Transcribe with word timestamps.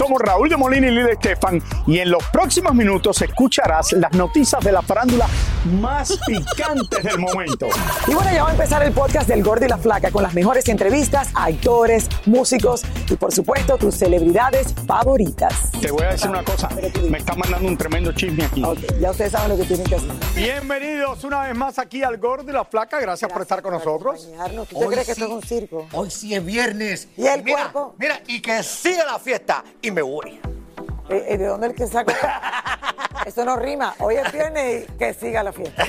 Somos 0.00 0.18
Raúl 0.18 0.48
de 0.48 0.56
Molina 0.56 0.86
y 0.86 0.92
Lidia 0.92 1.12
Estefan 1.12 1.62
y 1.86 1.98
en 1.98 2.10
los 2.10 2.24
próximos 2.32 2.74
minutos 2.74 3.20
escucharás 3.20 3.92
las 3.92 4.10
noticias 4.12 4.64
de 4.64 4.72
la 4.72 4.80
farándula 4.80 5.26
más 5.78 6.18
picantes 6.26 7.04
del 7.04 7.18
momento. 7.18 7.68
Y 8.06 8.14
bueno, 8.14 8.30
ya 8.32 8.44
va 8.44 8.48
a 8.48 8.52
empezar 8.52 8.82
el 8.82 8.92
podcast 8.92 9.28
del 9.28 9.42
Gordo 9.42 9.66
y 9.66 9.68
la 9.68 9.76
Flaca 9.76 10.10
con 10.10 10.22
las 10.22 10.32
mejores 10.32 10.66
entrevistas 10.70 11.28
a 11.34 11.44
actores, 11.44 12.08
músicos 12.24 12.82
y 13.10 13.16
por 13.16 13.30
supuesto 13.30 13.76
tus 13.76 13.94
celebridades 13.94 14.74
favoritas. 14.86 15.70
Te 15.78 15.90
voy 15.90 16.04
a 16.04 16.12
decir 16.12 16.30
una 16.30 16.44
cosa, 16.44 16.70
me 17.10 17.18
está 17.18 17.34
mandando 17.34 17.68
un 17.68 17.76
tremendo 17.76 18.10
chisme 18.12 18.44
aquí. 18.44 18.64
Ok, 18.64 18.78
ya 18.98 19.10
ustedes 19.10 19.32
saben 19.32 19.50
lo 19.50 19.58
que 19.58 19.64
tienen 19.64 19.86
que 19.86 19.96
hacer. 19.96 20.12
Bienvenidos 20.34 21.24
una 21.24 21.42
vez 21.42 21.54
más 21.54 21.78
aquí 21.78 22.02
al 22.02 22.16
Gordo 22.16 22.48
y 22.48 22.54
la 22.54 22.64
Flaca, 22.64 22.98
gracias, 23.00 23.30
por 23.30 23.42
estar 23.42 23.60
con 23.60 23.74
nosotros. 23.74 24.26
¿Tú 24.70 24.86
crees 24.86 25.04
que 25.04 25.12
esto 25.12 25.26
es 25.26 25.30
un 25.30 25.42
circo? 25.42 25.86
Hoy 25.92 26.10
sí 26.10 26.34
es 26.34 26.42
viernes. 26.42 27.06
¿Y 27.18 27.26
el 27.26 27.42
mira, 27.42 27.70
cuerpo? 27.70 27.94
Mira, 27.98 28.18
y 28.28 28.40
que 28.40 28.62
siga 28.62 29.04
la 29.04 29.18
fiesta. 29.18 29.62
Y 29.82 29.89
me 29.90 30.02
voy. 30.02 30.40
Eh, 31.08 31.36
¿De 31.38 31.46
dónde 31.46 31.68
el 31.68 31.74
que 31.74 31.86
saca? 31.86 32.14
Eso 33.26 33.44
no 33.44 33.56
rima. 33.56 33.94
Hoy 33.98 34.16
es 34.16 34.32
viernes 34.32 34.84
y 34.88 34.92
que 34.92 35.12
siga 35.12 35.42
la 35.42 35.52
fiesta. 35.52 35.84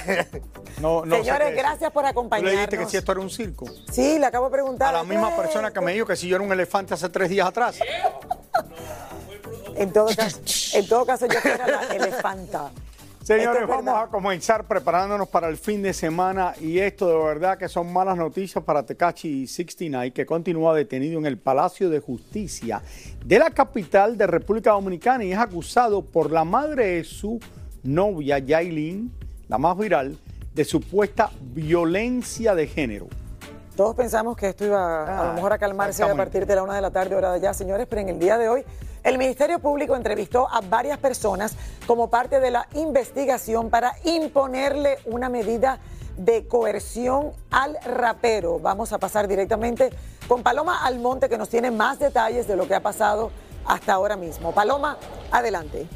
No, 0.79 1.05
no 1.05 1.15
sé 1.17 1.23
Señores, 1.23 1.55
gracias 1.55 1.91
por 1.91 2.03
¿Tú 2.03 2.09
acompañarnos. 2.09 2.51
le 2.51 2.57
dijiste 2.57 2.77
que 2.77 2.85
si 2.87 2.97
esto 2.97 3.11
era 3.11 3.21
un 3.21 3.29
circo? 3.29 3.65
Sí, 3.91 4.17
le 4.17 4.25
acabo 4.25 4.45
de 4.45 4.51
preguntar. 4.51 4.89
A 4.89 4.99
la 4.99 5.03
misma 5.03 5.29
¿qué? 5.29 5.41
persona 5.41 5.71
que 5.71 5.79
me 5.79 5.93
dijo 5.93 6.07
que 6.07 6.15
si 6.15 6.27
yo 6.27 6.37
era 6.37 6.43
un 6.43 6.51
elefante 6.51 6.93
hace 6.93 7.07
tres 7.09 7.29
días 7.29 7.47
atrás. 7.47 7.77
En 9.75 9.93
todo 9.93 10.07
caso, 10.15 10.39
en 10.73 10.87
todo 10.87 11.05
caso 11.05 11.27
yo 11.27 11.39
era 11.43 11.67
la 11.67 11.83
elefanta. 11.95 12.71
Señores, 13.23 13.67
vamos 13.67 13.85
verdad. 13.85 14.03
a 14.03 14.07
comenzar 14.07 14.67
preparándonos 14.67 15.29
para 15.29 15.47
el 15.47 15.55
fin 15.55 15.83
de 15.83 15.93
semana 15.93 16.55
y 16.59 16.79
esto 16.79 17.07
de 17.07 17.23
verdad 17.23 17.55
que 17.55 17.69
son 17.69 17.93
malas 17.93 18.17
noticias 18.17 18.63
para 18.63 18.83
Tecachi 18.83 19.45
69 19.45 20.11
que 20.11 20.25
continúa 20.25 20.73
detenido 20.73 21.19
en 21.19 21.27
el 21.27 21.37
Palacio 21.37 21.91
de 21.91 21.99
Justicia 21.99 22.81
de 23.23 23.37
la 23.37 23.51
capital 23.51 24.17
de 24.17 24.25
República 24.25 24.71
Dominicana 24.71 25.23
y 25.23 25.33
es 25.33 25.37
acusado 25.37 26.01
por 26.01 26.31
la 26.31 26.43
madre 26.43 26.95
de 26.95 27.03
su 27.03 27.39
novia 27.83 28.39
Yailin, 28.39 29.11
la 29.47 29.59
más 29.59 29.77
viral, 29.77 30.17
de 30.55 30.65
supuesta 30.65 31.29
violencia 31.53 32.55
de 32.55 32.65
género. 32.65 33.07
Todos 33.81 33.95
pensamos 33.95 34.37
que 34.37 34.49
esto 34.49 34.63
iba 34.63 35.05
a 35.05 35.23
lo 35.23 35.31
Ah, 35.31 35.33
mejor 35.33 35.53
a 35.53 35.57
calmarse 35.57 36.03
a 36.03 36.15
partir 36.15 36.45
de 36.45 36.55
la 36.55 36.61
una 36.61 36.75
de 36.75 36.81
la 36.81 36.91
tarde, 36.91 37.15
hora 37.15 37.31
de 37.31 37.37
allá, 37.37 37.51
señores, 37.51 37.87
pero 37.89 38.03
en 38.03 38.09
el 38.09 38.19
día 38.19 38.37
de 38.37 38.47
hoy 38.47 38.63
el 39.03 39.17
Ministerio 39.17 39.57
Público 39.57 39.95
entrevistó 39.95 40.47
a 40.47 40.61
varias 40.61 40.99
personas 40.99 41.55
como 41.87 42.07
parte 42.07 42.39
de 42.39 42.51
la 42.51 42.67
investigación 42.75 43.71
para 43.71 43.95
imponerle 44.03 44.99
una 45.05 45.29
medida 45.29 45.79
de 46.15 46.47
coerción 46.47 47.31
al 47.49 47.75
rapero. 47.83 48.59
Vamos 48.59 48.93
a 48.93 48.99
pasar 48.99 49.27
directamente 49.27 49.89
con 50.27 50.43
Paloma 50.43 50.85
Almonte, 50.85 51.27
que 51.27 51.39
nos 51.39 51.49
tiene 51.49 51.71
más 51.71 51.97
detalles 51.97 52.47
de 52.47 52.55
lo 52.55 52.67
que 52.67 52.75
ha 52.75 52.81
pasado 52.81 53.31
hasta 53.65 53.93
ahora 53.93 54.15
mismo. 54.15 54.51
Paloma, 54.51 54.99
adelante. 55.31 55.87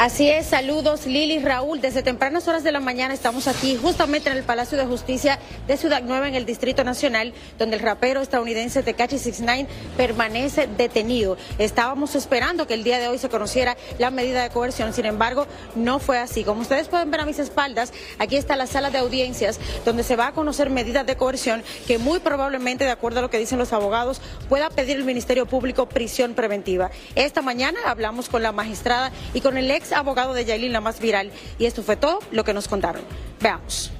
Así 0.00 0.30
es, 0.30 0.46
saludos 0.46 1.04
Lili, 1.04 1.40
Raúl. 1.40 1.82
Desde 1.82 2.02
tempranas 2.02 2.48
horas 2.48 2.64
de 2.64 2.72
la 2.72 2.80
mañana 2.80 3.12
estamos 3.12 3.46
aquí 3.46 3.76
justamente 3.76 4.30
en 4.30 4.38
el 4.38 4.44
Palacio 4.44 4.78
de 4.78 4.86
Justicia 4.86 5.38
de 5.66 5.76
Ciudad 5.76 6.00
Nueva 6.00 6.26
en 6.26 6.34
el 6.34 6.46
Distrito 6.46 6.84
Nacional, 6.84 7.34
donde 7.58 7.76
el 7.76 7.82
rapero 7.82 8.22
estadounidense 8.22 8.82
Tekashi 8.82 9.18
69 9.18 9.68
permanece 9.98 10.68
detenido. 10.78 11.36
Estábamos 11.58 12.14
esperando 12.14 12.66
que 12.66 12.72
el 12.72 12.82
día 12.82 12.98
de 12.98 13.08
hoy 13.08 13.18
se 13.18 13.28
conociera 13.28 13.76
la 13.98 14.10
medida 14.10 14.42
de 14.42 14.48
coerción, 14.48 14.94
sin 14.94 15.04
embargo, 15.04 15.46
no 15.74 15.98
fue 15.98 16.16
así. 16.16 16.44
Como 16.44 16.62
ustedes 16.62 16.88
pueden 16.88 17.10
ver 17.10 17.20
a 17.20 17.26
mis 17.26 17.38
espaldas, 17.38 17.92
aquí 18.18 18.36
está 18.36 18.56
la 18.56 18.66
sala 18.66 18.88
de 18.88 18.96
audiencias 18.96 19.60
donde 19.84 20.02
se 20.02 20.16
va 20.16 20.28
a 20.28 20.32
conocer 20.32 20.70
medidas 20.70 21.04
de 21.04 21.16
coerción 21.16 21.62
que 21.86 21.98
muy 21.98 22.20
probablemente, 22.20 22.84
de 22.84 22.90
acuerdo 22.90 23.18
a 23.18 23.22
lo 23.22 23.28
que 23.28 23.38
dicen 23.38 23.58
los 23.58 23.74
abogados, 23.74 24.22
pueda 24.48 24.70
pedir 24.70 24.96
el 24.96 25.04
Ministerio 25.04 25.44
Público 25.44 25.90
prisión 25.90 26.32
preventiva. 26.32 26.90
Esta 27.16 27.42
mañana 27.42 27.78
hablamos 27.84 28.30
con 28.30 28.42
la 28.42 28.52
magistrada 28.52 29.12
y 29.34 29.42
con 29.42 29.58
el 29.58 29.70
ex 29.70 29.89
abogado 29.92 30.34
de 30.34 30.44
Yailin, 30.44 30.72
la 30.72 30.80
más 30.80 31.00
viral, 31.00 31.30
y 31.58 31.66
esto 31.66 31.82
fue 31.82 31.96
todo 31.96 32.20
lo 32.30 32.44
que 32.44 32.54
nos 32.54 32.68
contaron. 32.68 33.02
Veamos. 33.40 33.92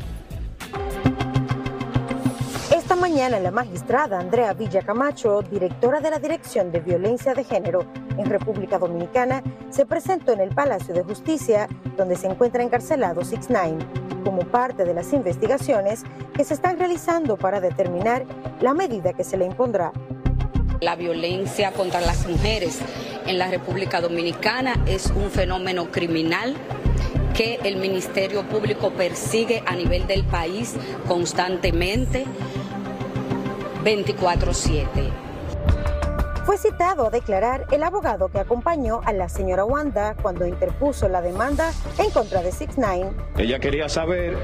Esta 2.75 2.95
mañana 2.95 3.39
la 3.39 3.51
magistrada 3.51 4.19
Andrea 4.19 4.53
Villa 4.53 4.83
Camacho, 4.83 5.43
directora 5.43 6.01
de 6.01 6.11
la 6.11 6.19
Dirección 6.19 6.73
de 6.73 6.81
Violencia 6.81 7.35
de 7.35 7.45
Género 7.45 7.87
en 8.19 8.27
República 8.27 8.79
Dominicana, 8.79 9.43
se 9.71 9.87
presentó 9.87 10.33
en 10.33 10.41
el 10.41 10.55
Palacio 10.55 10.95
de 10.95 11.03
Justicia, 11.03 11.69
donde 11.97 12.17
se 12.17 12.27
encuentra 12.27 12.63
encarcelado 12.63 13.25
69, 13.25 13.85
como 14.25 14.41
parte 14.41 14.85
de 14.85 14.95
las 14.95 15.13
investigaciones 15.13 16.03
que 16.35 16.45
se 16.45 16.55
están 16.55 16.79
realizando 16.79 17.37
para 17.37 17.61
determinar 17.61 18.25
la 18.61 18.75
medida 18.75 19.13
que 19.13 19.25
se 19.25 19.37
le 19.37 19.47
impondrá. 19.47 19.93
La 20.81 20.97
violencia 20.97 21.73
contra 21.73 22.01
las 22.01 22.27
mujeres 22.27 22.79
en 23.31 23.39
la 23.39 23.49
República 23.49 24.01
Dominicana 24.01 24.75
es 24.87 25.07
un 25.15 25.31
fenómeno 25.31 25.93
criminal 25.93 26.57
que 27.33 27.61
el 27.63 27.77
Ministerio 27.77 28.43
Público 28.43 28.91
persigue 28.91 29.63
a 29.67 29.77
nivel 29.77 30.09
del 30.09 30.25
país 30.25 30.75
constantemente 31.07 32.25
24/7. 33.85 35.13
Fue 36.45 36.59
citado 36.59 37.07
a 37.07 37.11
declarar 37.11 37.67
el 37.71 37.85
abogado 37.85 38.31
que 38.31 38.41
acompañó 38.41 39.01
a 39.05 39.13
la 39.13 39.29
señora 39.29 39.65
Wanda 39.65 40.17
cuando 40.21 40.45
interpuso 40.45 41.09
la 41.09 41.23
demanda 41.23 41.71
en 41.99 42.11
contra 42.11 42.43
de 42.43 42.51
69 42.51 43.13
Ella 43.39 43.61
quería 43.61 43.89
saber 43.89 44.37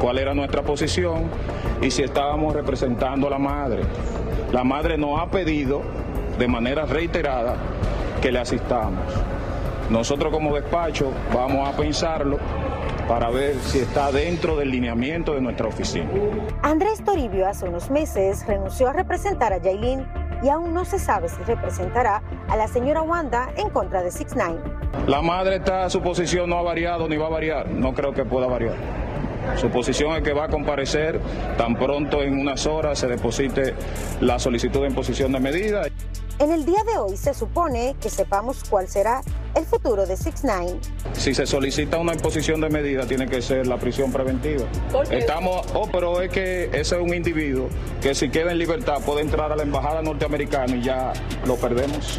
cuál 0.00 0.18
era 0.18 0.34
nuestra 0.34 0.62
posición 0.62 1.30
y 1.80 1.92
si 1.92 2.02
estábamos 2.02 2.54
representando 2.54 3.28
a 3.28 3.30
la 3.30 3.38
madre. 3.38 3.82
La 4.50 4.64
madre 4.64 4.98
nos 4.98 5.20
ha 5.20 5.30
pedido 5.30 5.82
de 6.40 6.48
manera 6.48 6.86
reiterada 6.86 7.54
que 8.22 8.32
le 8.32 8.38
asistamos. 8.38 9.04
Nosotros 9.90 10.32
como 10.32 10.54
despacho 10.54 11.12
vamos 11.34 11.68
a 11.68 11.76
pensarlo 11.76 12.38
para 13.06 13.28
ver 13.28 13.56
si 13.56 13.80
está 13.80 14.10
dentro 14.10 14.56
del 14.56 14.70
lineamiento 14.70 15.34
de 15.34 15.42
nuestra 15.42 15.68
oficina. 15.68 16.08
Andrés 16.62 17.04
Toribio 17.04 17.46
hace 17.46 17.68
unos 17.68 17.90
meses 17.90 18.46
renunció 18.46 18.88
a 18.88 18.94
representar 18.94 19.52
a 19.52 19.58
Yailin 19.58 20.06
y 20.42 20.48
aún 20.48 20.72
no 20.72 20.86
se 20.86 20.98
sabe 20.98 21.28
si 21.28 21.42
representará 21.42 22.22
a 22.48 22.56
la 22.56 22.68
señora 22.68 23.02
Wanda 23.02 23.50
en 23.56 23.68
contra 23.68 24.02
de 24.02 24.10
69 24.10 24.62
La 25.08 25.20
madre 25.20 25.56
está, 25.56 25.90
su 25.90 26.00
posición 26.00 26.48
no 26.48 26.56
ha 26.56 26.62
variado 26.62 27.06
ni 27.06 27.18
va 27.18 27.26
a 27.26 27.30
variar, 27.30 27.68
no 27.68 27.92
creo 27.92 28.14
que 28.14 28.24
pueda 28.24 28.46
variar. 28.46 28.76
Su 29.56 29.68
posición 29.68 30.12
es 30.16 30.22
que 30.22 30.32
va 30.32 30.44
a 30.44 30.48
comparecer 30.48 31.20
tan 31.58 31.74
pronto 31.74 32.22
en 32.22 32.38
unas 32.38 32.66
horas 32.66 32.98
se 32.98 33.08
deposite 33.08 33.74
la 34.20 34.38
solicitud 34.38 34.80
de 34.80 34.88
imposición 34.88 35.32
de 35.32 35.40
medida. 35.40 35.82
En 36.40 36.50
el 36.52 36.64
día 36.64 36.82
de 36.84 36.96
hoy 36.96 37.18
se 37.18 37.34
supone 37.34 37.94
que 38.00 38.08
sepamos 38.08 38.64
cuál 38.70 38.88
será 38.88 39.20
el 39.54 39.66
futuro 39.66 40.06
de 40.06 40.16
69 40.16 40.80
Si 41.12 41.34
se 41.34 41.46
solicita 41.46 41.98
una 41.98 42.14
imposición 42.14 42.62
de 42.62 42.70
medida, 42.70 43.06
tiene 43.06 43.26
que 43.26 43.42
ser 43.42 43.66
la 43.66 43.76
prisión 43.76 44.10
preventiva. 44.10 44.64
Estamos, 45.10 45.66
oh, 45.74 45.86
pero 45.92 46.22
es 46.22 46.30
que 46.30 46.70
ese 46.72 46.96
es 46.96 47.02
un 47.02 47.12
individuo 47.12 47.68
que 48.00 48.14
si 48.14 48.30
queda 48.30 48.52
en 48.52 48.58
libertad 48.58 49.02
puede 49.04 49.20
entrar 49.20 49.52
a 49.52 49.56
la 49.56 49.64
embajada 49.64 50.00
norteamericana 50.00 50.74
y 50.76 50.82
ya 50.82 51.12
lo 51.44 51.56
perdemos. 51.56 52.18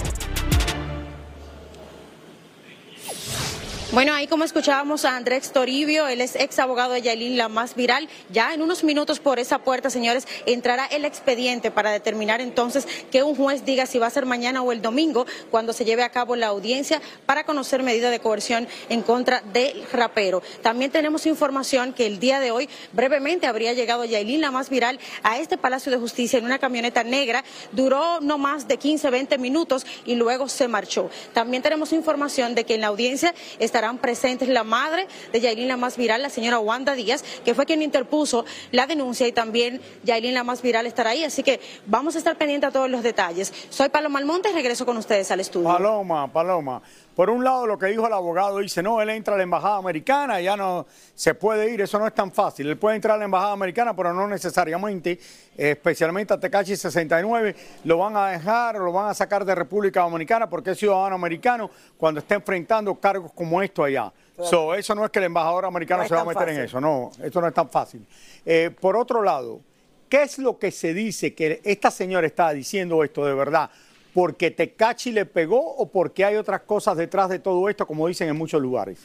Bueno, 3.93 4.13
ahí 4.13 4.25
como 4.25 4.45
escuchábamos 4.45 5.03
a 5.03 5.17
Andrés 5.17 5.51
Toribio, 5.51 6.07
él 6.07 6.21
es 6.21 6.37
ex 6.37 6.59
abogado 6.59 6.93
de 6.93 7.01
Yailin, 7.01 7.35
la 7.35 7.49
más 7.49 7.75
viral. 7.75 8.07
Ya 8.29 8.53
en 8.53 8.61
unos 8.61 8.85
minutos 8.85 9.19
por 9.19 9.37
esa 9.37 9.59
puerta, 9.59 9.89
señores, 9.89 10.29
entrará 10.45 10.85
el 10.85 11.03
expediente 11.03 11.71
para 11.71 11.91
determinar 11.91 12.39
entonces 12.39 12.87
que 13.11 13.21
un 13.21 13.35
juez 13.35 13.65
diga 13.65 13.85
si 13.85 13.99
va 13.99 14.07
a 14.07 14.09
ser 14.09 14.25
mañana 14.25 14.61
o 14.61 14.71
el 14.71 14.81
domingo 14.81 15.25
cuando 15.49 15.73
se 15.73 15.83
lleve 15.83 16.03
a 16.03 16.09
cabo 16.09 16.37
la 16.37 16.47
audiencia 16.47 17.01
para 17.25 17.43
conocer 17.43 17.83
medida 17.83 18.11
de 18.11 18.21
coerción 18.21 18.65
en 18.87 19.01
contra 19.01 19.41
del 19.51 19.83
rapero. 19.91 20.41
También 20.61 20.89
tenemos 20.89 21.25
información 21.25 21.91
que 21.91 22.05
el 22.05 22.21
día 22.21 22.39
de 22.39 22.51
hoy 22.51 22.69
brevemente 22.93 23.45
habría 23.45 23.73
llegado 23.73 24.05
Yailin, 24.05 24.39
la 24.39 24.51
más 24.51 24.69
viral, 24.69 25.01
a 25.21 25.37
este 25.37 25.57
Palacio 25.57 25.91
de 25.91 25.97
Justicia 25.97 26.39
en 26.39 26.45
una 26.45 26.59
camioneta 26.59 27.03
negra. 27.03 27.43
Duró 27.73 28.21
no 28.21 28.37
más 28.37 28.69
de 28.69 28.77
15, 28.77 29.09
20 29.09 29.37
minutos 29.37 29.85
y 30.05 30.15
luego 30.15 30.47
se 30.47 30.69
marchó. 30.69 31.09
También 31.33 31.61
tenemos 31.61 31.91
información 31.91 32.55
de 32.55 32.63
que 32.63 32.75
en 32.75 32.81
la 32.81 32.87
audiencia 32.87 33.35
está 33.59 33.80
estarán 33.81 33.97
presentes 33.97 34.47
la 34.47 34.63
madre 34.63 35.07
de 35.33 35.41
Yailin 35.41 35.67
la 35.67 35.75
más 35.75 35.97
viral, 35.97 36.21
la 36.21 36.29
señora 36.29 36.59
Wanda 36.59 36.93
Díaz, 36.93 37.23
que 37.43 37.55
fue 37.55 37.65
quien 37.65 37.81
interpuso 37.81 38.45
la 38.71 38.85
denuncia 38.85 39.27
y 39.27 39.31
también 39.31 39.81
Yailin 40.03 40.35
la 40.35 40.43
más 40.43 40.61
viral 40.61 40.85
estará 40.85 41.09
ahí. 41.09 41.23
Así 41.23 41.41
que 41.41 41.59
vamos 41.87 42.13
a 42.13 42.19
estar 42.19 42.37
pendientes 42.37 42.67
a 42.67 42.71
todos 42.71 42.91
los 42.91 43.01
detalles. 43.01 43.51
Soy 43.71 43.89
Paloma 43.89 44.19
Almonte 44.19 44.51
regreso 44.51 44.85
con 44.85 44.97
ustedes 44.97 45.31
al 45.31 45.39
estudio. 45.39 45.67
Paloma, 45.67 46.31
Paloma. 46.31 46.79
Por 47.15 47.29
un 47.29 47.43
lado, 47.43 47.67
lo 47.67 47.77
que 47.77 47.87
dijo 47.87 48.07
el 48.07 48.13
abogado 48.13 48.59
dice, 48.59 48.81
no, 48.81 49.01
él 49.01 49.09
entra 49.09 49.33
a 49.33 49.37
la 49.37 49.43
embajada 49.43 49.77
americana, 49.77 50.39
ya 50.39 50.55
no 50.55 50.85
se 51.13 51.35
puede 51.35 51.69
ir, 51.69 51.81
eso 51.81 51.99
no 51.99 52.07
es 52.07 52.15
tan 52.15 52.31
fácil. 52.31 52.67
Él 52.67 52.77
puede 52.77 52.95
entrar 52.95 53.15
a 53.15 53.19
la 53.19 53.25
embajada 53.25 53.51
americana, 53.51 53.93
pero 53.93 54.13
no 54.13 54.27
necesariamente, 54.27 55.19
especialmente 55.57 56.33
a 56.33 56.39
Tecachi 56.39 56.77
69, 56.77 57.55
lo 57.83 57.97
van 57.97 58.15
a 58.15 58.27
dejar, 58.29 58.75
lo 58.75 58.93
van 58.93 59.09
a 59.09 59.13
sacar 59.13 59.43
de 59.43 59.53
República 59.53 60.01
Dominicana 60.01 60.49
porque 60.49 60.71
es 60.71 60.77
ciudadano 60.77 61.15
americano 61.15 61.69
cuando 61.97 62.21
está 62.21 62.35
enfrentando 62.35 62.95
cargos 62.95 63.31
como 63.33 63.61
esto 63.61 63.83
allá. 63.83 64.11
eso 64.39 64.95
no 64.95 65.03
es 65.03 65.11
que 65.11 65.19
el 65.19 65.25
embajador 65.25 65.65
americano 65.65 66.07
se 66.07 66.15
va 66.15 66.21
a 66.21 66.25
meter 66.25 66.49
en 66.49 66.61
eso, 66.61 66.79
no, 66.79 67.11
eso 67.21 67.41
no 67.41 67.47
es 67.47 67.53
tan 67.53 67.69
fácil. 67.69 68.05
Eh, 68.45 68.71
por 68.79 68.95
otro 68.95 69.21
lado, 69.21 69.59
¿qué 70.07 70.23
es 70.23 70.39
lo 70.39 70.57
que 70.57 70.71
se 70.71 70.93
dice 70.93 71.33
que 71.35 71.59
esta 71.65 71.91
señora 71.91 72.25
está 72.25 72.51
diciendo 72.51 73.03
esto 73.03 73.25
de 73.25 73.33
verdad? 73.33 73.69
Porque 74.13 74.51
Tecachi 74.51 75.11
le 75.11 75.25
pegó 75.25 75.59
o 75.59 75.89
porque 75.89 76.25
hay 76.25 76.35
otras 76.35 76.61
cosas 76.61 76.97
detrás 76.97 77.29
de 77.29 77.39
todo 77.39 77.69
esto, 77.69 77.85
como 77.87 78.07
dicen 78.07 78.29
en 78.29 78.37
muchos 78.37 78.61
lugares? 78.61 78.99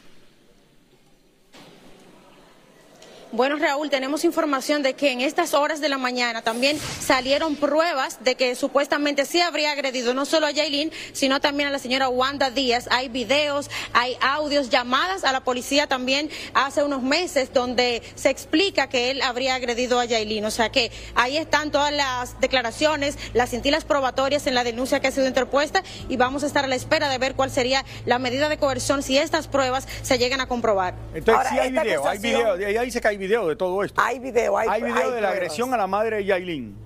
Bueno, 3.33 3.57
Raúl, 3.57 3.91
tenemos 3.91 4.25
información 4.25 4.85
de 4.85 4.95
que 4.95 5.11
en 5.11 5.21
estas 5.21 5.53
horas 5.53 5.81
de 5.81 5.89
la 5.89 5.99
mañana 5.99 6.43
también 6.43 6.79
salieron 6.79 7.57
pruebas 7.57 8.23
de 8.23 8.37
que 8.37 8.55
supuestamente 8.55 9.27
sí 9.27 9.41
habría 9.41 9.73
agredido 9.73 10.15
no 10.15 10.25
solo 10.25 10.47
a 10.47 10.53
Yailin, 10.53 10.93
sino 11.13 11.41
también 11.41 11.69
a 11.69 11.73
la 11.73 11.81
señora 11.81 12.09
Wanda 12.09 12.51
Díaz. 12.51 12.89
Hay 12.91 13.09
videos, 13.09 13.69
hay 13.93 14.17
audios, 14.23 14.71
llamadas 14.71 15.25
a 15.25 15.33
la 15.33 15.41
policía 15.43 15.87
también 15.87 16.31
hace 16.55 16.85
unos 16.85 17.03
meses 17.03 17.53
donde 17.53 18.01
se 18.15 18.31
explica 18.31 18.89
que 18.89 19.11
él 19.11 19.21
habría 19.21 19.57
agredido 19.57 19.99
a 19.99 20.05
Yailin. 20.05 20.45
O 20.45 20.51
sea 20.53 20.71
que 20.71 20.93
ahí 21.17 21.37
están 21.37 21.73
todas 21.73 21.93
las 21.93 22.41
declaraciones, 22.41 23.19
las 23.35 23.51
cintilas 23.51 23.85
probatorias 23.85 24.47
en 24.47 24.55
la 24.55 24.63
denuncia 24.63 25.01
que 25.01 25.09
ha 25.09 25.13
sido 25.13 25.27
interpuesta 25.27 25.83
y 26.09 26.17
vamos 26.17 26.45
a 26.45 26.47
estar 26.47 26.65
a 26.65 26.69
la 26.69 26.77
espera 26.77 27.09
de 27.09 27.19
ver 27.19 27.35
cuál 27.35 27.51
sería 27.51 27.85
la 28.05 28.21
medida 28.21 28.49
de 28.49 28.57
coerción 28.57 29.03
si 29.03 29.19
estas 29.19 29.49
pruebas 29.49 29.87
se 30.03 30.17
llegan 30.17 30.41
a 30.41 30.47
comprobar. 30.47 30.95
Entonces 31.13 31.49
sí 31.51 31.59
hay 31.59 31.71
video, 31.71 32.07
hay 32.07 32.19
video, 32.19 32.55
ella 32.55 32.83
dice 32.83 33.01
que 33.01 33.09
hay 33.09 33.17
video 33.17 33.26
de 33.29 33.57
todo 33.57 33.83
esto. 33.83 34.01
Hay 34.01 34.19
video, 34.19 34.57
hay 34.57 34.69
Hay 34.69 34.83
video 34.83 35.11
de 35.11 35.21
la 35.21 35.31
agresión 35.31 35.73
a 35.75 35.77
la 35.77 35.87
madre 35.87 36.17
de 36.17 36.25
Yailin. 36.25 36.77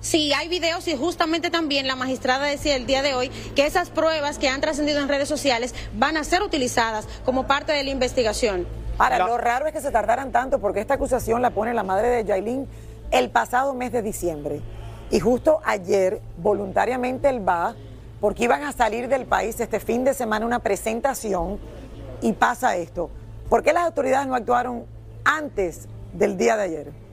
Sí, 0.00 0.32
hay 0.32 0.46
videos 0.48 0.86
y 0.86 0.96
justamente 0.96 1.50
también 1.50 1.88
la 1.88 1.96
magistrada 1.96 2.46
decía 2.46 2.76
el 2.76 2.86
día 2.86 3.02
de 3.02 3.14
hoy 3.14 3.28
que 3.56 3.66
esas 3.66 3.90
pruebas 3.90 4.38
que 4.38 4.48
han 4.48 4.60
trascendido 4.60 5.00
en 5.00 5.08
redes 5.08 5.28
sociales 5.28 5.74
van 5.94 6.16
a 6.16 6.22
ser 6.22 6.42
utilizadas 6.42 7.08
como 7.24 7.48
parte 7.48 7.72
de 7.72 7.82
la 7.82 7.90
investigación. 7.90 8.68
Ahora, 8.98 9.18
lo 9.26 9.36
raro 9.36 9.66
es 9.66 9.72
que 9.72 9.80
se 9.80 9.90
tardaran 9.90 10.30
tanto 10.30 10.60
porque 10.60 10.80
esta 10.80 10.94
acusación 10.94 11.42
la 11.42 11.50
pone 11.50 11.74
la 11.74 11.82
madre 11.82 12.08
de 12.08 12.24
Yailin 12.24 12.68
el 13.10 13.30
pasado 13.30 13.74
mes 13.74 13.90
de 13.90 14.02
diciembre. 14.02 14.60
Y 15.10 15.18
justo 15.18 15.60
ayer, 15.64 16.20
voluntariamente 16.38 17.28
él 17.28 17.46
va, 17.46 17.74
porque 18.20 18.44
iban 18.44 18.62
a 18.62 18.72
salir 18.72 19.08
del 19.08 19.26
país 19.26 19.58
este 19.60 19.80
fin 19.80 20.04
de 20.04 20.14
semana 20.14 20.46
una 20.46 20.60
presentación 20.60 21.58
y 22.20 22.32
pasa 22.32 22.76
esto. 22.76 23.10
¿Por 23.48 23.62
qué 23.62 23.72
las 23.72 23.84
autoridades 23.84 24.26
no 24.26 24.34
actuaron 24.34 24.84
antes 25.24 25.88
del 26.12 26.36
día 26.36 26.56
de 26.56 26.62
ayer? 26.62 27.05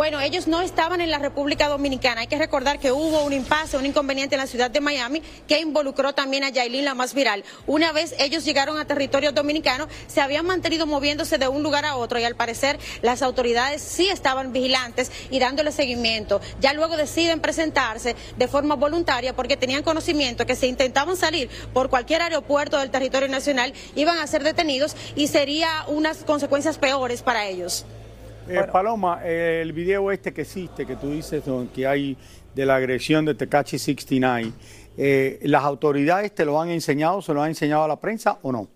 Bueno, 0.00 0.18
ellos 0.18 0.46
no 0.46 0.62
estaban 0.62 1.02
en 1.02 1.10
la 1.10 1.18
República 1.18 1.68
Dominicana. 1.68 2.22
Hay 2.22 2.26
que 2.26 2.38
recordar 2.38 2.78
que 2.78 2.90
hubo 2.90 3.22
un 3.22 3.34
impasse, 3.34 3.76
un 3.76 3.84
inconveniente 3.84 4.34
en 4.34 4.40
la 4.40 4.46
ciudad 4.46 4.70
de 4.70 4.80
Miami 4.80 5.20
que 5.46 5.60
involucró 5.60 6.14
también 6.14 6.42
a 6.42 6.48
Yailin, 6.48 6.86
la 6.86 6.94
más 6.94 7.12
viral. 7.12 7.44
Una 7.66 7.92
vez 7.92 8.14
ellos 8.18 8.46
llegaron 8.46 8.78
a 8.78 8.86
territorio 8.86 9.32
dominicano, 9.32 9.88
se 10.06 10.22
habían 10.22 10.46
mantenido 10.46 10.86
moviéndose 10.86 11.36
de 11.36 11.48
un 11.48 11.62
lugar 11.62 11.84
a 11.84 11.96
otro 11.96 12.18
y 12.18 12.24
al 12.24 12.34
parecer 12.34 12.78
las 13.02 13.20
autoridades 13.20 13.82
sí 13.82 14.08
estaban 14.08 14.54
vigilantes 14.54 15.12
y 15.30 15.38
dándole 15.38 15.70
seguimiento. 15.70 16.40
Ya 16.62 16.72
luego 16.72 16.96
deciden 16.96 17.40
presentarse 17.40 18.16
de 18.38 18.48
forma 18.48 18.76
voluntaria 18.76 19.36
porque 19.36 19.58
tenían 19.58 19.82
conocimiento 19.82 20.46
que 20.46 20.56
si 20.56 20.66
intentaban 20.66 21.18
salir 21.18 21.50
por 21.74 21.90
cualquier 21.90 22.22
aeropuerto 22.22 22.78
del 22.78 22.90
territorio 22.90 23.28
nacional 23.28 23.74
iban 23.96 24.16
a 24.16 24.26
ser 24.26 24.44
detenidos 24.44 24.96
y 25.14 25.26
sería 25.26 25.84
unas 25.88 26.24
consecuencias 26.24 26.78
peores 26.78 27.20
para 27.20 27.46
ellos. 27.46 27.84
Eh, 28.50 28.66
Paloma, 28.72 29.24
el 29.24 29.72
video 29.72 30.10
este 30.10 30.32
que 30.32 30.42
existe, 30.42 30.84
que 30.84 30.96
tú 30.96 31.12
dices 31.12 31.44
que 31.72 31.86
hay 31.86 32.16
de 32.54 32.66
la 32.66 32.76
agresión 32.76 33.24
de 33.24 33.34
Tecachi 33.34 33.78
69, 33.78 34.52
eh, 34.98 35.38
¿las 35.44 35.62
autoridades 35.62 36.34
te 36.34 36.44
lo 36.44 36.60
han 36.60 36.68
enseñado, 36.70 37.22
se 37.22 37.32
lo 37.32 37.42
han 37.42 37.50
enseñado 37.50 37.84
a 37.84 37.88
la 37.88 38.00
prensa 38.00 38.38
o 38.42 38.50
no? 38.50 38.68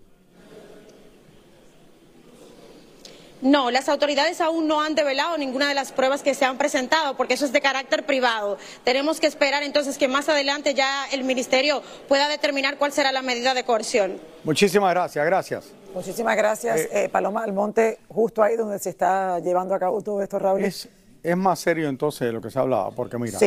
No, 3.43 3.71
las 3.71 3.91
autoridades 3.91 4.41
aún 4.41 4.69
no 4.69 4.81
han 4.81 4.95
develado 4.95 5.37
ninguna 5.37 5.69
de 5.69 5.75
las 5.75 5.93
pruebas 5.93 6.23
que 6.23 6.35
se 6.35 6.45
han 6.47 6.57
presentado, 6.57 7.17
porque 7.17 7.35
eso 7.35 7.45
es 7.45 7.53
de 7.53 7.61
carácter 7.61 8.07
privado. 8.07 8.57
Tenemos 8.85 9.21
que 9.21 9.27
esperar 9.27 9.63
entonces 9.65 9.99
que 9.99 10.09
más 10.09 10.31
adelante 10.31 10.73
ya 10.73 11.07
el 11.13 11.25
ministerio 11.25 11.83
pueda 12.09 12.29
determinar 12.29 12.79
cuál 12.79 12.93
será 12.93 13.13
la 13.13 13.21
medida 13.21 13.53
de 13.53 13.65
coerción. 13.65 14.19
Muchísimas 14.45 14.95
gracias, 14.95 15.27
gracias. 15.27 15.84
Muchísimas 15.95 16.37
gracias, 16.37 16.81
eh, 16.81 17.05
eh, 17.05 17.09
Paloma 17.09 17.45
Almonte, 17.45 18.01
justo 18.09 18.43
ahí 18.43 18.57
donde 18.57 18.81
se 18.81 18.91
está 18.91 19.39
llevando 19.39 19.75
a 19.75 19.79
cabo 19.79 20.03
todo 20.03 20.21
esto, 20.23 20.41
Raúl. 20.41 20.65
Es, 20.65 20.89
es 21.23 21.37
más 21.37 21.61
serio 21.61 21.89
entonces 21.89 22.27
de 22.27 22.33
lo 22.33 22.41
que 22.41 22.51
se 22.51 22.59
hablaba, 22.59 22.91
porque 22.91 23.17
mira, 23.17 23.39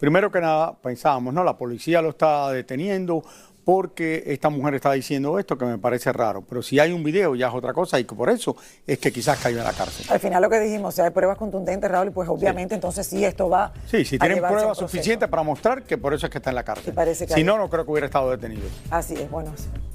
primero 0.00 0.30
que 0.30 0.40
nada 0.40 0.74
pensábamos, 0.74 1.32
¿no? 1.32 1.44
La 1.44 1.56
policía 1.56 2.02
lo 2.02 2.10
está 2.10 2.50
deteniendo 2.50 3.22
porque 3.64 4.24
esta 4.26 4.48
mujer 4.48 4.74
está 4.74 4.92
diciendo 4.92 5.38
esto 5.38 5.56
que 5.56 5.64
me 5.64 5.78
parece 5.78 6.12
raro, 6.12 6.42
pero 6.42 6.62
si 6.62 6.78
hay 6.78 6.92
un 6.92 7.04
video 7.04 7.34
ya 7.34 7.48
es 7.48 7.54
otra 7.54 7.72
cosa 7.72 7.98
y 8.00 8.04
que 8.04 8.14
por 8.14 8.30
eso 8.30 8.56
es 8.86 8.98
que 8.98 9.12
quizás 9.12 9.38
caiga 9.38 9.60
en 9.60 9.66
la 9.66 9.72
cárcel. 9.72 10.06
Al 10.08 10.20
final 10.20 10.42
lo 10.42 10.50
que 10.50 10.60
dijimos, 10.60 10.94
si 10.94 11.00
hay 11.00 11.10
pruebas 11.10 11.38
contundentes, 11.38 11.90
Raúl, 11.90 12.12
pues 12.12 12.28
obviamente 12.28 12.74
entonces 12.74 13.06
sí 13.06 13.24
esto 13.24 13.48
va 13.48 13.72
Sí, 13.86 14.04
si 14.04 14.18
tienen 14.18 14.38
pruebas 14.38 14.78
suficientes 14.78 15.28
para 15.28 15.42
mostrar 15.42 15.84
que 15.84 15.98
por 15.98 16.14
eso 16.14 16.26
es 16.26 16.32
que 16.32 16.38
está 16.38 16.50
en 16.50 16.56
la 16.56 16.64
cárcel. 16.64 16.94
si 17.28 17.44
no, 17.44 17.58
no 17.58 17.68
creo 17.68 17.84
que 17.84 17.90
hubiera 17.90 18.06
estado 18.06 18.30
detenido. 18.30 18.62
Así 18.90 19.14
es, 19.14 19.30
bueno, 19.30 19.52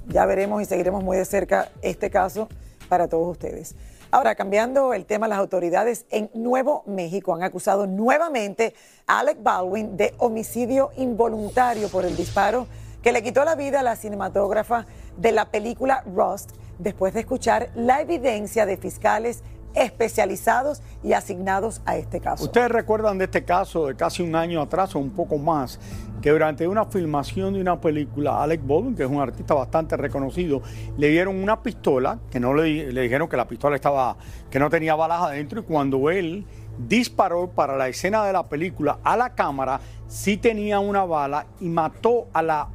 ya 0.07 0.25
veremos 0.25 0.61
y 0.61 0.65
seguiremos 0.65 1.03
muy 1.03 1.17
de 1.17 1.25
cerca 1.25 1.69
este 1.81 2.09
caso 2.09 2.47
para 2.87 3.07
todos 3.07 3.27
ustedes. 3.29 3.75
Ahora, 4.09 4.35
cambiando 4.35 4.93
el 4.93 5.05
tema, 5.05 5.27
las 5.27 5.37
autoridades 5.37 6.05
en 6.09 6.29
Nuevo 6.33 6.83
México 6.85 7.35
han 7.35 7.43
acusado 7.43 7.87
nuevamente 7.87 8.73
a 9.05 9.19
Alec 9.19 9.43
Baldwin 9.43 9.97
de 9.97 10.13
homicidio 10.17 10.91
involuntario 10.95 11.89
por 11.89 12.05
el 12.05 12.15
disparo 12.15 12.67
que 13.01 13.11
le 13.11 13.23
quitó 13.23 13.45
la 13.45 13.55
vida 13.55 13.79
a 13.81 13.83
la 13.83 13.95
cinematógrafa 13.95 14.85
de 15.17 15.31
la 15.31 15.45
película 15.51 16.03
Rust 16.05 16.51
después 16.79 17.13
de 17.13 17.21
escuchar 17.21 17.69
la 17.75 18.01
evidencia 18.01 18.65
de 18.65 18.77
fiscales 18.77 19.43
especializados 19.73 20.81
y 21.03 21.13
asignados 21.13 21.81
a 21.85 21.97
este 21.97 22.19
caso. 22.19 22.43
Ustedes 22.43 22.69
recuerdan 22.69 23.17
de 23.17 23.25
este 23.25 23.43
caso 23.45 23.87
de 23.87 23.95
casi 23.95 24.23
un 24.23 24.35
año 24.35 24.61
atrás 24.61 24.95
o 24.95 24.99
un 24.99 25.11
poco 25.11 25.37
más, 25.37 25.79
que 26.21 26.31
durante 26.31 26.67
una 26.67 26.85
filmación 26.85 27.53
de 27.53 27.61
una 27.61 27.79
película, 27.79 28.41
Alec 28.41 28.61
Baldwin, 28.65 28.95
que 28.95 29.03
es 29.03 29.09
un 29.09 29.21
artista 29.21 29.53
bastante 29.53 29.95
reconocido, 29.95 30.63
le 30.97 31.09
dieron 31.09 31.35
una 31.35 31.61
pistola, 31.61 32.17
que 32.31 32.39
no 32.39 32.55
le, 32.55 32.91
le 32.91 33.01
dijeron 33.01 33.29
que 33.29 33.37
la 33.37 33.47
pistola 33.47 33.75
estaba, 33.75 34.17
que 34.49 34.57
no 34.57 34.69
tenía 34.69 34.95
balas 34.95 35.21
adentro, 35.21 35.59
y 35.59 35.63
cuando 35.63 36.09
él 36.09 36.45
disparó 36.79 37.49
para 37.49 37.77
la 37.77 37.87
escena 37.87 38.25
de 38.25 38.33
la 38.33 38.47
película 38.47 38.97
a 39.03 39.15
la 39.15 39.35
cámara, 39.35 39.79
sí 40.07 40.37
tenía 40.37 40.79
una 40.79 41.05
bala 41.05 41.45
y 41.59 41.69
mató 41.69 42.27
a 42.33 42.41
la 42.41 42.67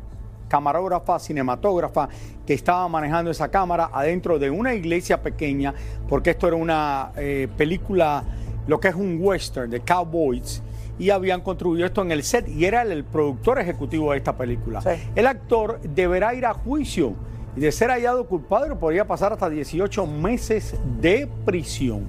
camarógrafa, 0.52 1.18
cinematógrafa 1.18 2.10
que 2.46 2.52
estaba 2.52 2.86
manejando 2.86 3.30
esa 3.30 3.50
cámara 3.50 3.88
adentro 3.90 4.38
de 4.38 4.50
una 4.50 4.74
iglesia 4.74 5.22
pequeña, 5.22 5.72
porque 6.10 6.30
esto 6.30 6.46
era 6.46 6.56
una 6.56 7.10
eh, 7.16 7.48
película, 7.56 8.22
lo 8.66 8.78
que 8.78 8.88
es 8.88 8.94
un 8.94 9.16
western 9.18 9.70
de 9.70 9.80
cowboys, 9.80 10.62
y 10.98 11.08
habían 11.08 11.40
construido 11.40 11.86
esto 11.86 12.02
en 12.02 12.12
el 12.12 12.22
set 12.22 12.46
y 12.48 12.66
era 12.66 12.82
el, 12.82 13.02
productor 13.02 13.60
ejecutivo 13.60 14.12
de 14.12 14.18
esta 14.18 14.36
película. 14.36 14.82
El 15.14 15.26
actor 15.26 15.80
deberá 15.80 16.34
ir 16.34 16.44
a 16.44 16.52
juicio 16.52 17.14
y 17.56 17.60
de 17.60 17.72
ser 17.72 17.88
hallado 17.88 18.26
culpable 18.26 18.76
podría 18.76 19.06
pasar 19.06 19.32
hasta 19.32 19.48
18 19.48 20.06
meses 20.06 20.76
de 21.00 21.30
prisión. 21.46 22.06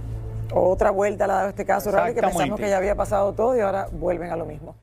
Otra 0.53 0.91
vuelta 0.91 1.27
la 1.27 1.35
dado 1.35 1.49
este 1.49 1.63
caso, 1.63 1.91
que 1.91 2.21
pensamos 2.21 2.59
que 2.59 2.69
ya 2.69 2.77
había 2.77 2.95
pasado 2.95 3.31
todo 3.31 3.55
y 3.55 3.61
ahora 3.61 3.87
vuelven 3.89 4.31
a 4.31 4.35
lo 4.35 4.45
mismo. 4.45 4.82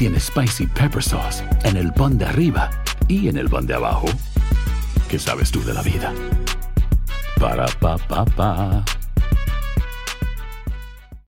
tiene 0.00 0.18
Spicy 0.18 0.66
Pepper 0.66 1.02
Sauce 1.02 1.44
en 1.62 1.76
el 1.76 1.92
pan 1.92 2.16
de 2.16 2.24
arriba 2.24 2.70
y 3.06 3.28
en 3.28 3.36
el 3.36 3.50
pan 3.50 3.66
de 3.66 3.74
abajo, 3.74 4.06
¿qué 5.10 5.18
sabes 5.18 5.50
tú 5.50 5.62
de 5.62 5.74
la 5.74 5.82
vida? 5.82 6.10
Para, 7.38 7.66
pa, 7.66 7.98
pa, 7.98 8.24
pa. 8.24 8.82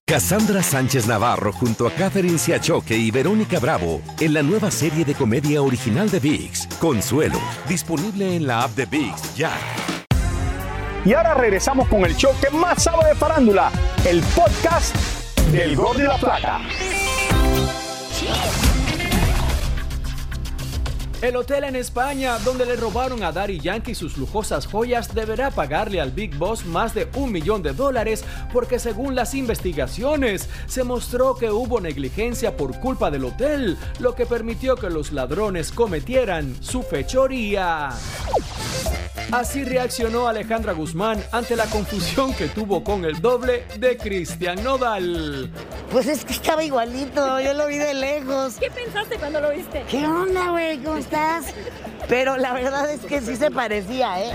Cassandra 0.07 0.63
Sánchez 0.63 1.05
Navarro 1.05 1.53
junto 1.53 1.85
a 1.85 1.91
Catherine 1.91 2.39
Siachoque 2.39 2.97
y 2.97 3.11
Verónica 3.11 3.59
Bravo 3.59 4.01
en 4.19 4.33
la 4.33 4.41
nueva 4.41 4.71
serie 4.71 5.05
de 5.05 5.13
comedia 5.13 5.61
original 5.61 6.09
de 6.09 6.19
VIX, 6.19 6.65
Consuelo, 6.79 7.39
disponible 7.69 8.35
en 8.35 8.47
la 8.47 8.63
app 8.63 8.71
de 8.71 8.87
VIX 8.87 9.35
ya. 9.35 9.51
Y 11.05 11.13
ahora 11.13 11.35
regresamos 11.35 11.87
con 11.89 12.05
el 12.05 12.15
show 12.15 12.31
que 12.41 12.49
más 12.49 12.81
sabe 12.81 13.09
de 13.09 13.13
farándula, 13.13 13.71
el 14.03 14.19
podcast 14.35 14.95
del 15.51 15.75
Gol 15.75 15.95
de 15.95 16.05
la 16.05 16.17
Plata. 16.17 16.61
El 21.23 21.37
hotel 21.37 21.63
en 21.63 21.77
España, 21.77 22.37
donde 22.39 22.65
le 22.65 22.75
robaron 22.75 23.23
a 23.23 23.31
Daddy 23.31 23.61
Yankee 23.61 23.95
sus 23.95 24.17
lujosas 24.17 24.67
joyas, 24.67 25.15
deberá 25.15 25.51
pagarle 25.51 26.01
al 26.01 26.11
Big 26.11 26.35
Boss 26.35 26.65
más 26.65 26.93
de 26.93 27.07
un 27.15 27.31
millón 27.31 27.63
de 27.63 27.71
dólares 27.71 28.25
porque 28.51 28.77
según 28.77 29.15
las 29.15 29.33
investigaciones 29.33 30.49
se 30.67 30.83
mostró 30.83 31.35
que 31.35 31.49
hubo 31.49 31.79
negligencia 31.79 32.57
por 32.57 32.77
culpa 32.81 33.09
del 33.09 33.23
hotel, 33.23 33.77
lo 33.99 34.15
que 34.15 34.25
permitió 34.25 34.75
que 34.75 34.89
los 34.89 35.13
ladrones 35.13 35.71
cometieran 35.71 36.61
su 36.61 36.83
fechoría. 36.83 37.91
Así 39.31 39.63
reaccionó 39.63 40.27
Alejandra 40.27 40.73
Guzmán 40.73 41.23
ante 41.31 41.55
la 41.55 41.67
confusión 41.67 42.33
que 42.33 42.49
tuvo 42.49 42.83
con 42.83 43.05
el 43.05 43.21
doble 43.21 43.63
de 43.79 43.95
Cristian 43.95 44.61
Nodal. 44.61 45.49
Pues 45.93 46.07
es 46.07 46.25
que 46.25 46.33
estaba 46.33 46.63
igualito, 46.63 47.39
yo 47.39 47.53
lo 47.53 47.67
vi 47.67 47.77
de 47.77 47.93
lejos. 47.93 48.55
¿Qué 48.59 48.71
pensaste 48.71 49.17
cuando 49.17 49.39
lo 49.39 49.51
viste? 49.51 49.85
¿Qué 49.87 50.07
onda, 50.07 50.49
güey? 50.49 50.79
¿Cómo 50.79 50.97
estás? 50.97 51.45
Pero 52.09 52.35
la 52.35 52.51
verdad 52.51 52.89
es 52.89 53.01
que 53.01 53.21
sí 53.21 53.35
se 53.35 53.51
parecía, 53.51 54.19
¿eh? 54.19 54.31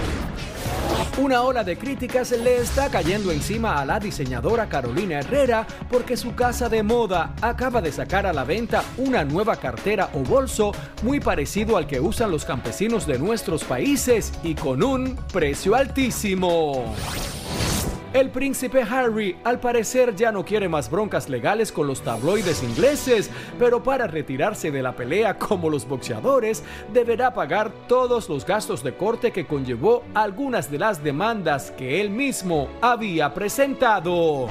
Una 1.21 1.43
ola 1.43 1.65
de 1.65 1.77
críticas 1.77 2.31
le 2.31 2.59
está 2.59 2.89
cayendo 2.89 3.33
encima 3.33 3.81
a 3.81 3.85
la 3.85 3.99
diseñadora 3.99 4.69
Carolina 4.69 5.19
Herrera 5.19 5.67
porque 5.91 6.17
su 6.17 6.37
casa 6.37 6.69
de 6.69 6.85
moda 6.85 7.35
acaba 7.43 7.83
de 7.83 7.91
sacar 7.91 8.25
a 8.25 8.33
la 8.33 8.45
venta 8.45 8.85
una 8.97 9.25
nueva 9.25 9.57
cartera 9.57 10.11
o 10.15 10.21
bolso 10.21 10.71
muy 11.03 11.19
parecido 11.19 11.77
al 11.77 11.89
que 11.89 11.99
usan 11.99 12.31
los 12.31 12.45
campesinos 12.45 13.05
de 13.05 13.19
nuestros 13.19 13.65
países 13.65 14.33
y 14.45 14.55
con 14.55 14.85
un 14.85 15.17
precio 15.33 15.75
altísimo. 15.75 16.95
El 18.19 18.31
príncipe 18.31 18.83
Harry 18.83 19.37
al 19.45 19.61
parecer 19.61 20.17
ya 20.17 20.33
no 20.33 20.45
quiere 20.45 20.69
más 20.69 20.91
broncas 20.91 21.29
legales 21.29 21.71
con 21.71 21.87
los 21.87 22.03
tabloides 22.03 22.65
ingleses, 22.65 23.31
pero 23.61 23.81
para 23.81 24.09
retirarse 24.09 24.73
de 24.73 24.83
la 24.83 24.97
pelea 24.97 25.39
como 25.39 25.71
los 25.71 25.87
boxeadores 25.87 26.65
deberá 26.93 27.33
pagar 27.33 27.71
todos 27.87 28.29
los 28.29 28.45
gastos 28.45 28.83
de 28.83 28.97
corte 28.97 29.31
que 29.31 29.47
conllevó 29.47 30.03
algunas 30.15 30.69
de 30.69 30.81
las 30.81 31.05
demandas 31.05 31.71
que 31.71 32.01
él 32.01 32.11
mismo 32.11 32.69
había 32.81 33.33
presentado. 33.33 34.49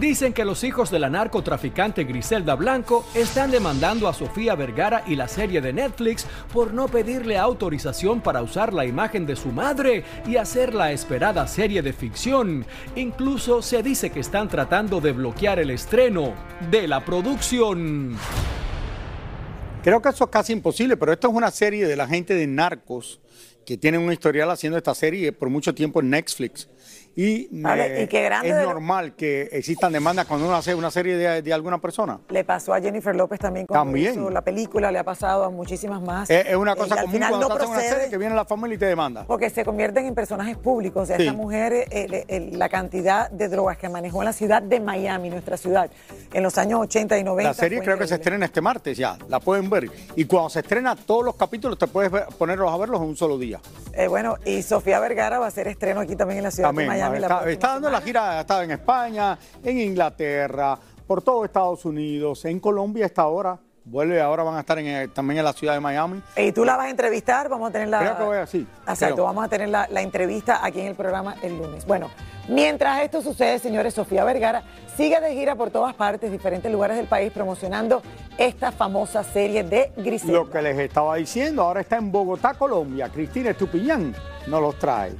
Dicen 0.00 0.32
que 0.32 0.46
los 0.46 0.64
hijos 0.64 0.90
de 0.90 0.98
la 0.98 1.10
narcotraficante 1.10 2.04
Griselda 2.04 2.54
Blanco 2.54 3.04
están 3.14 3.50
demandando 3.50 4.08
a 4.08 4.14
Sofía 4.14 4.54
Vergara 4.54 5.04
y 5.06 5.14
la 5.14 5.28
serie 5.28 5.60
de 5.60 5.74
Netflix 5.74 6.26
por 6.54 6.72
no 6.72 6.88
pedirle 6.88 7.36
autorización 7.36 8.22
para 8.22 8.40
usar 8.40 8.72
la 8.72 8.86
imagen 8.86 9.26
de 9.26 9.36
su 9.36 9.48
madre 9.48 10.02
y 10.26 10.36
hacer 10.36 10.72
la 10.72 10.90
esperada 10.90 11.46
serie 11.46 11.82
de 11.82 11.92
ficción. 11.92 12.64
Incluso 12.96 13.60
se 13.60 13.82
dice 13.82 14.08
que 14.08 14.20
están 14.20 14.48
tratando 14.48 15.02
de 15.02 15.12
bloquear 15.12 15.58
el 15.58 15.68
estreno 15.68 16.32
de 16.70 16.88
la 16.88 17.04
producción. 17.04 18.16
Creo 19.82 20.00
que 20.00 20.08
eso 20.08 20.24
es 20.24 20.30
casi 20.30 20.54
imposible, 20.54 20.96
pero 20.96 21.12
esto 21.12 21.28
es 21.28 21.34
una 21.34 21.50
serie 21.50 21.86
de 21.86 21.96
la 21.96 22.06
gente 22.06 22.32
de 22.32 22.46
narcos 22.46 23.20
que 23.66 23.76
tienen 23.76 24.00
un 24.00 24.12
historial 24.12 24.50
haciendo 24.50 24.78
esta 24.78 24.94
serie 24.94 25.32
por 25.32 25.50
mucho 25.50 25.74
tiempo 25.74 26.00
en 26.00 26.08
Netflix. 26.08 26.68
Y, 27.16 27.48
eh, 27.52 28.06
qué 28.08 28.22
grande 28.22 28.50
es 28.50 28.56
de 28.56 28.62
normal 28.62 29.14
que 29.14 29.42
existan 29.52 29.92
demandas 29.92 30.26
cuando 30.26 30.46
uno 30.46 30.56
hace 30.56 30.74
una 30.74 30.90
serie 30.90 31.16
de, 31.16 31.42
de 31.42 31.52
alguna 31.52 31.78
persona. 31.78 32.20
Le 32.28 32.44
pasó 32.44 32.72
a 32.72 32.80
Jennifer 32.80 33.14
López 33.14 33.38
también 33.40 33.66
cuando 33.66 33.84
También. 33.86 34.12
hizo 34.14 34.30
la 34.30 34.42
película, 34.42 34.90
le 34.92 34.98
ha 35.00 35.04
pasado 35.04 35.44
a 35.44 35.50
muchísimas 35.50 36.00
más. 36.00 36.30
Es, 36.30 36.46
es 36.46 36.56
una 36.56 36.72
Eh, 36.72 36.76
cosa 36.76 36.94
al 36.94 37.00
común 37.02 37.12
final 37.14 37.28
cuando 37.30 37.48
no 37.48 37.54
hace 37.54 37.64
una 37.64 37.74
procede 37.74 37.94
serie 37.94 38.10
que 38.10 38.16
viene 38.18 38.34
la 38.34 38.44
familia 38.44 38.74
y 38.76 38.78
te 38.78 38.86
demanda. 38.86 39.24
Porque 39.26 39.50
se 39.50 39.64
convierten 39.64 40.06
en 40.06 40.14
personajes 40.14 40.56
públicos. 40.56 41.02
O 41.02 41.06
sea, 41.06 41.16
Sí. 41.16 41.24
esta 41.26 41.34
mujer, 41.36 41.72
eh, 41.72 41.86
eh, 41.90 42.24
eh, 42.28 42.50
la 42.52 42.68
cantidad 42.68 43.28
de 43.30 43.48
drogas 43.48 43.76
que 43.76 43.88
manejó 43.88 44.22
en 44.22 44.26
la 44.26 44.32
ciudad 44.32 44.62
de 44.62 44.80
Miami, 44.80 45.30
nuestra 45.30 45.56
ciudad, 45.56 45.90
en 46.32 46.42
los 46.42 46.56
años 46.58 46.80
80 46.80 47.18
y 47.18 47.24
90. 47.24 47.50
La 47.50 47.54
serie 47.54 47.80
creo 47.80 47.98
que 47.98 48.06
se 48.06 48.14
estrena 48.14 48.46
este 48.46 48.60
martes 48.60 48.96
ya, 48.96 49.18
la 49.28 49.40
pueden 49.40 49.68
ver. 49.68 49.90
Y 50.16 50.24
cuando 50.26 50.48
se 50.50 50.60
estrena 50.60 50.94
todos 50.96 51.24
los 51.24 51.34
capítulos 51.34 51.76
te 51.76 51.86
puedes 51.88 52.10
ver- 52.10 52.26
ponerlos 52.38 52.72
a 52.72 52.76
verlos 52.76 53.00
en 53.02 53.08
un 53.08 53.16
solo 53.16 53.36
día. 53.36 53.60
Eh, 53.92 54.06
bueno, 54.06 54.36
y 54.46 54.62
Sofía 54.62 55.00
Vergara 55.00 55.38
va 55.40 55.46
a 55.46 55.48
hacer 55.48 55.66
estreno 55.66 56.00
aquí 56.00 56.14
también 56.16 56.38
en 56.38 56.44
la 56.44 56.50
ciudad 56.52 56.68
También, 56.68 56.88
de 56.88 56.94
Miami. 56.94 56.99
La 57.00 57.50
está, 57.50 57.68
dando 57.68 57.90
la 57.90 58.00
gira, 58.00 58.38
ha 58.38 58.40
estado 58.40 58.62
en 58.62 58.70
España, 58.72 59.38
en 59.62 59.78
Inglaterra, 59.80 60.78
por 61.06 61.22
todo 61.22 61.44
Estados 61.44 61.84
Unidos, 61.84 62.44
en 62.44 62.60
Colombia 62.60 63.06
está 63.06 63.22
ahora, 63.22 63.58
vuelve, 63.84 64.20
ahora 64.20 64.44
van 64.44 64.56
a 64.56 64.60
estar 64.60 64.78
en, 64.78 64.86
eh, 64.86 65.08
también 65.08 65.38
en 65.38 65.44
la 65.44 65.52
ciudad 65.52 65.74
de 65.74 65.80
Miami. 65.80 66.22
Y 66.36 66.52
tú 66.52 66.64
la 66.64 66.76
vas 66.76 66.86
a 66.86 66.90
entrevistar, 66.90 67.48
vamos 67.48 67.70
a 67.70 67.72
tener 67.72 67.88
la... 67.88 67.98
Creo 67.98 68.16
que 68.18 68.24
voy 68.24 68.36
así. 68.38 68.66
Exacto, 68.86 69.24
vamos 69.24 69.44
a 69.44 69.48
tener 69.48 69.68
la, 69.68 69.88
la 69.90 70.02
entrevista 70.02 70.64
aquí 70.64 70.80
en 70.80 70.86
el 70.86 70.94
programa 70.94 71.34
el 71.42 71.58
lunes. 71.58 71.84
Bueno, 71.86 72.10
mientras 72.48 73.02
esto 73.02 73.22
sucede, 73.22 73.58
señores, 73.58 73.94
Sofía 73.94 74.22
Vergara 74.24 74.62
sigue 74.96 75.18
de 75.20 75.32
gira 75.32 75.56
por 75.56 75.70
todas 75.70 75.94
partes, 75.94 76.30
diferentes 76.30 76.70
lugares 76.70 76.96
del 76.96 77.06
país, 77.06 77.32
promocionando 77.32 78.02
esta 78.38 78.70
famosa 78.70 79.24
serie 79.24 79.64
de 79.64 79.92
Griselda. 79.96 80.34
Lo 80.34 80.50
que 80.50 80.62
les 80.62 80.78
estaba 80.78 81.16
diciendo, 81.16 81.62
ahora 81.62 81.80
está 81.80 81.96
en 81.96 82.12
Bogotá, 82.12 82.54
Colombia. 82.54 83.08
Cristina 83.08 83.50
Estupiñán 83.50 84.14
nos 84.46 84.60
los 84.60 84.78
trae. 84.78 85.12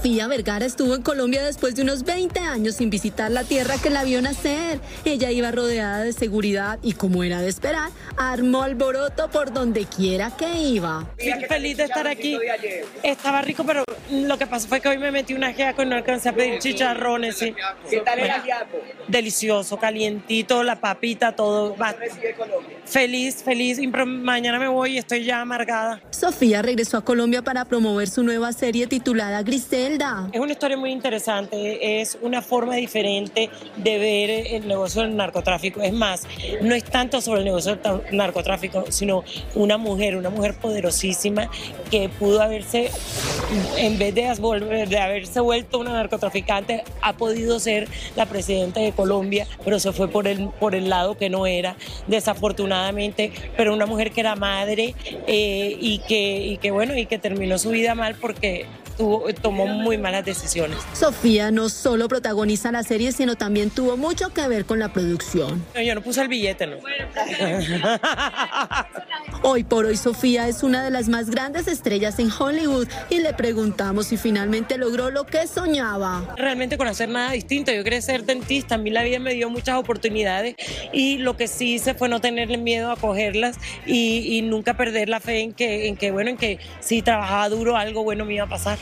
Sofía 0.00 0.28
Vergara 0.28 0.64
estuvo 0.64 0.94
en 0.94 1.02
Colombia 1.02 1.42
después 1.44 1.74
de 1.74 1.82
unos 1.82 2.04
20 2.04 2.40
años 2.40 2.76
sin 2.76 2.88
visitar 2.88 3.30
la 3.30 3.44
tierra 3.44 3.74
que 3.82 3.90
la 3.90 4.02
vio 4.02 4.22
nacer. 4.22 4.80
Ella 5.04 5.30
iba 5.30 5.50
rodeada 5.50 5.98
de 6.02 6.14
seguridad 6.14 6.78
y, 6.80 6.94
como 6.94 7.22
era 7.22 7.42
de 7.42 7.50
esperar, 7.50 7.90
armó 8.16 8.62
alboroto 8.62 9.28
por 9.28 9.52
donde 9.52 9.84
quiera 9.84 10.34
que 10.34 10.50
iba. 10.54 11.06
Sí, 11.18 11.30
feliz 11.46 11.76
de 11.76 11.84
estar 11.84 12.06
aquí. 12.08 12.38
Estaba 13.02 13.42
rico, 13.42 13.62
pero 13.66 13.84
lo 14.10 14.38
que 14.38 14.46
pasó 14.46 14.68
fue 14.68 14.80
que 14.80 14.88
hoy 14.88 14.96
me 14.96 15.10
metí 15.10 15.34
una 15.34 15.48
ajiaco 15.48 15.82
y 15.82 15.86
no 15.86 15.96
alcancé 15.96 16.30
a 16.30 16.32
pedir 16.34 16.60
chicharrones. 16.60 17.36
sí. 17.36 17.54
¿Qué 17.90 17.98
tal 18.00 18.20
el 18.20 18.30
ajiaco? 18.30 18.78
Delicioso, 19.06 19.76
calientito, 19.78 20.62
la 20.62 20.80
papita, 20.80 21.36
todo. 21.36 21.76
Va- 21.76 21.94
Feliz, 22.86 23.42
feliz. 23.44 23.78
Mañana 24.06 24.58
me 24.58 24.66
voy 24.66 24.94
y 24.94 24.98
estoy 24.98 25.24
ya 25.24 25.42
amargada. 25.42 26.00
Sofía 26.10 26.62
regresó 26.62 26.96
a 26.96 27.04
Colombia 27.04 27.42
para 27.42 27.66
promover 27.66 28.08
su 28.08 28.22
nueva 28.24 28.52
serie 28.54 28.86
titulada 28.86 29.42
Es 30.32 30.40
una 30.40 30.52
historia 30.52 30.76
muy 30.76 30.90
interesante, 30.92 32.00
es 32.00 32.18
una 32.22 32.42
forma 32.42 32.76
diferente 32.76 33.50
de 33.76 33.98
ver 33.98 34.30
el 34.30 34.68
negocio 34.68 35.02
del 35.02 35.16
narcotráfico. 35.16 35.80
Es 35.82 35.92
más, 35.92 36.26
no 36.62 36.74
es 36.74 36.84
tanto 36.84 37.20
sobre 37.20 37.40
el 37.40 37.46
negocio 37.46 37.76
del 37.76 38.16
narcotráfico, 38.16 38.84
sino 38.90 39.24
una 39.54 39.78
mujer, 39.78 40.16
una 40.16 40.30
mujer 40.30 40.54
poderosísima 40.54 41.50
que 41.90 42.08
pudo 42.08 42.40
haberse, 42.40 42.90
en 43.76 43.98
vez 43.98 44.14
de, 44.14 44.86
de 44.86 44.98
haberse 44.98 45.40
vuelto 45.40 45.78
una 45.78 45.92
narcotraficante, 45.92 46.84
ha 47.02 47.14
podido 47.14 47.58
ser 47.58 47.88
la 48.16 48.26
presidenta 48.26 48.80
de 48.80 48.92
Colombia, 48.92 49.46
pero 49.64 49.80
se 49.80 49.92
fue 49.92 50.08
por 50.08 50.28
el, 50.28 50.48
por 50.60 50.74
el 50.74 50.88
lado 50.88 51.16
que 51.16 51.30
no 51.30 51.46
era, 51.46 51.76
desafortunadamente, 52.06 53.32
pero 53.56 53.74
una 53.74 53.86
mujer 53.86 54.12
que 54.12 54.20
era 54.20 54.36
madre 54.36 54.94
eh, 55.26 55.76
y, 55.80 55.98
que, 56.00 56.46
y 56.46 56.58
que, 56.58 56.70
bueno, 56.70 56.96
y 56.96 57.06
que 57.06 57.18
terminó 57.18 57.58
su 57.58 57.70
vida 57.70 57.94
mal 57.94 58.14
porque 58.14 58.66
tuvo, 59.00 59.24
tomó 59.40 59.66
muy 59.66 59.96
malas 59.96 60.26
decisiones. 60.26 60.76
Sofía 60.92 61.50
no 61.50 61.70
solo 61.70 62.06
protagoniza 62.06 62.70
la 62.70 62.82
serie, 62.82 63.12
sino 63.12 63.34
también 63.34 63.70
tuvo 63.70 63.96
mucho 63.96 64.28
que 64.34 64.46
ver 64.46 64.66
con 64.66 64.78
la 64.78 64.92
producción. 64.92 65.64
No, 65.74 65.80
yo 65.80 65.94
no 65.94 66.02
puse 66.02 66.20
el 66.20 66.28
billete, 66.28 66.66
¿no? 66.66 66.76
Hoy 69.42 69.64
por 69.64 69.86
hoy 69.86 69.96
Sofía 69.96 70.48
es 70.48 70.62
una 70.62 70.84
de 70.84 70.90
las 70.90 71.08
más 71.08 71.30
grandes 71.30 71.66
estrellas 71.66 72.18
en 72.18 72.30
Hollywood 72.30 72.88
y 73.08 73.20
le 73.20 73.32
preguntamos 73.32 74.08
si 74.08 74.18
finalmente 74.18 74.76
logró 74.76 75.10
lo 75.10 75.24
que 75.24 75.46
soñaba. 75.46 76.34
Realmente 76.36 76.76
con 76.76 76.86
hacer 76.86 77.08
nada 77.08 77.32
distinto, 77.32 77.72
yo 77.72 77.82
quería 77.82 78.02
ser 78.02 78.24
dentista, 78.24 78.74
a 78.74 78.78
mí 78.78 78.90
la 78.90 79.02
vida 79.02 79.18
me 79.18 79.32
dio 79.32 79.48
muchas 79.48 79.76
oportunidades 79.76 80.56
y 80.92 81.16
lo 81.16 81.38
que 81.38 81.48
sí 81.48 81.74
hice 81.74 81.94
fue 81.94 82.10
no 82.10 82.20
tenerle 82.20 82.58
miedo 82.58 82.90
a 82.90 82.96
cogerlas 82.96 83.56
y, 83.86 84.36
y 84.36 84.42
nunca 84.42 84.74
perder 84.74 85.08
la 85.08 85.20
fe 85.20 85.40
en 85.40 85.54
que, 85.54 85.88
en 85.88 85.96
que, 85.96 86.10
bueno, 86.10 86.28
en 86.28 86.36
que 86.36 86.58
si 86.80 87.00
trabajaba 87.00 87.48
duro 87.48 87.78
algo 87.78 88.04
bueno 88.04 88.26
me 88.26 88.34
iba 88.34 88.44
a 88.44 88.48
pasar. 88.48 88.78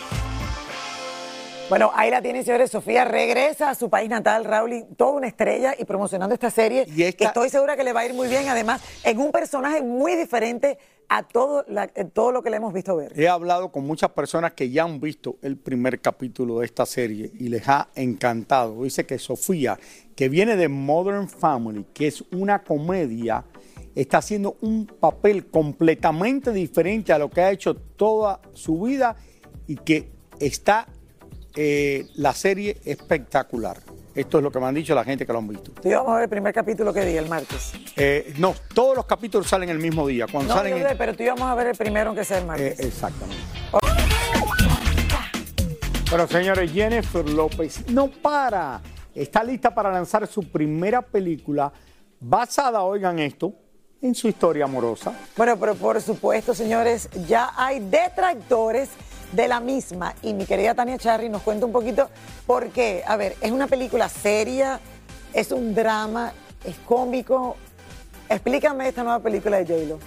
Bueno, 1.69 1.91
ahí 1.95 2.11
la 2.11 2.23
tienen, 2.23 2.45
señores. 2.45 2.71
Sofía 2.71 3.05
regresa 3.05 3.69
a 3.69 3.75
su 3.75 3.91
país 3.91 4.09
natal, 4.09 4.45
Raúl, 4.47 4.73
y 4.73 4.85
toda 4.97 5.13
una 5.13 5.27
estrella 5.27 5.75
y 5.79 5.85
promocionando 5.85 6.33
esta 6.33 6.51
serie. 6.51 6.87
que 6.87 7.25
estoy 7.25 7.51
segura 7.51 7.77
que 7.77 7.85
le 7.85 7.93
va 7.93 8.01
a 8.01 8.07
ir 8.07 8.15
muy 8.15 8.27
bien. 8.29 8.49
Además, 8.49 8.81
en 9.05 9.19
un 9.19 9.31
personaje 9.33 9.83
muy 9.83 10.15
diferente 10.17 10.79
a 11.11 11.23
todo, 11.25 11.67
la- 11.69 11.91
eh, 11.95 12.05
todo 12.07 12.33
lo 12.33 12.43
que 12.43 12.49
le 12.49 12.57
hemos 12.57 12.73
visto 12.73 12.97
ver. 12.97 13.13
He 13.21 13.29
hablado 13.29 13.71
con 13.71 13.87
muchas 13.87 14.11
personas 14.13 14.53
que 14.53 14.71
ya 14.71 14.85
han 14.85 14.99
visto 14.99 15.37
el 15.43 15.59
primer 15.59 16.01
capítulo 16.01 16.61
de 16.61 16.67
esta 16.67 16.87
serie 16.87 17.31
y 17.39 17.49
les 17.51 17.69
ha 17.69 17.89
encantado. 17.97 18.83
Dice 18.85 19.05
que 19.05 19.19
Sofía, 19.19 19.79
que 20.17 20.31
viene 20.31 20.57
de 20.57 20.69
Modern 20.69 21.29
Family, 21.29 21.85
que 21.93 22.07
es 22.07 22.25
una 22.33 22.63
comedia, 22.63 23.45
está 23.95 24.19
haciendo 24.19 24.57
un 24.63 24.87
papel 24.87 25.49
completamente 25.49 26.51
diferente 26.53 27.13
a 27.13 27.19
lo 27.19 27.29
que 27.29 27.43
ha 27.43 27.51
hecho 27.51 27.75
toda 27.77 28.41
su 28.55 28.81
vida 28.81 29.17
y 29.67 29.77
que 29.77 30.11
está 30.41 30.87
eh, 31.55 32.07
la 32.15 32.33
serie 32.35 32.79
espectacular. 32.85 33.79
Esto 34.15 34.39
es 34.39 34.45
lo 34.45 34.51
que 34.51 34.59
me 34.59 34.67
han 34.67 34.75
dicho 34.75 34.95
la 34.95 35.05
gente 35.05 35.25
que 35.25 35.33
lo 35.33 35.39
han 35.39 35.49
visto. 35.49 35.73
Yo 35.85 35.99
vamos 35.99 36.13
a 36.13 36.15
ver 36.15 36.23
el 36.25 36.29
primer 36.29 36.53
capítulo 36.53 36.93
que 36.93 37.05
día, 37.05 37.21
el 37.21 37.29
martes. 37.29 37.73
Eh, 37.97 38.35
no, 38.39 38.55
todos 38.75 38.97
los 38.97 39.07
capítulos 39.07 39.47
salen 39.47 39.69
el 39.69 39.79
mismo 39.79 40.07
día. 40.07 40.27
Cuando 40.31 40.55
No, 40.55 40.59
salen 40.59 40.77
yo 40.77 40.87
pero 40.99 41.15
tú 41.15 41.25
vamos 41.25 41.43
a 41.43 41.55
ver 41.55 41.69
el 41.69 41.77
primero, 41.77 42.09
aunque 42.09 42.25
sea 42.25 42.39
el 42.39 42.47
martes. 42.47 42.81
Eh, 42.81 42.87
exactamente. 42.87 43.43
Pero 46.11 46.27
señores, 46.27 46.73
Jennifer 46.73 47.29
López 47.29 47.89
no 47.91 48.09
para. 48.09 48.81
Está 49.15 49.45
lista 49.45 49.75
para 49.75 49.93
lanzar 49.93 50.27
su 50.27 50.43
primera 50.51 51.03
película 51.03 51.73
basada, 52.21 52.83
oigan 52.83 53.19
esto, 53.19 53.53
en 54.01 54.15
su 54.15 54.29
historia 54.29 54.65
amorosa. 54.65 55.13
Bueno, 55.37 55.59
pero 55.59 55.75
por 55.75 56.01
supuesto, 56.01 56.55
señores, 56.55 57.09
ya 57.27 57.53
hay 57.57 57.81
detractores 57.81 58.89
de 59.33 59.49
la 59.49 59.61
misma. 59.61 60.15
Y 60.23 60.35
mi 60.35 60.47
querida 60.47 60.75
Tania 60.75 60.99
Charry 60.99 61.29
nos 61.29 61.43
cuenta 61.43 61.67
un 61.67 61.73
poquito 61.73 62.09
por 62.47 62.71
qué. 62.71 63.05
A 63.07 63.17
ver, 63.17 63.37
es 63.41 63.51
una 63.51 63.67
película 63.67 64.09
seria, 64.09 64.81
es 65.33 65.53
un 65.53 65.75
drama, 65.75 66.33
es 66.65 66.77
cómico. 66.87 67.57
Explícame 68.29 68.89
esta 68.89 69.03
nueva 69.03 69.21
película 69.21 69.59
de 69.59 69.67
J-Lo. 69.67 69.99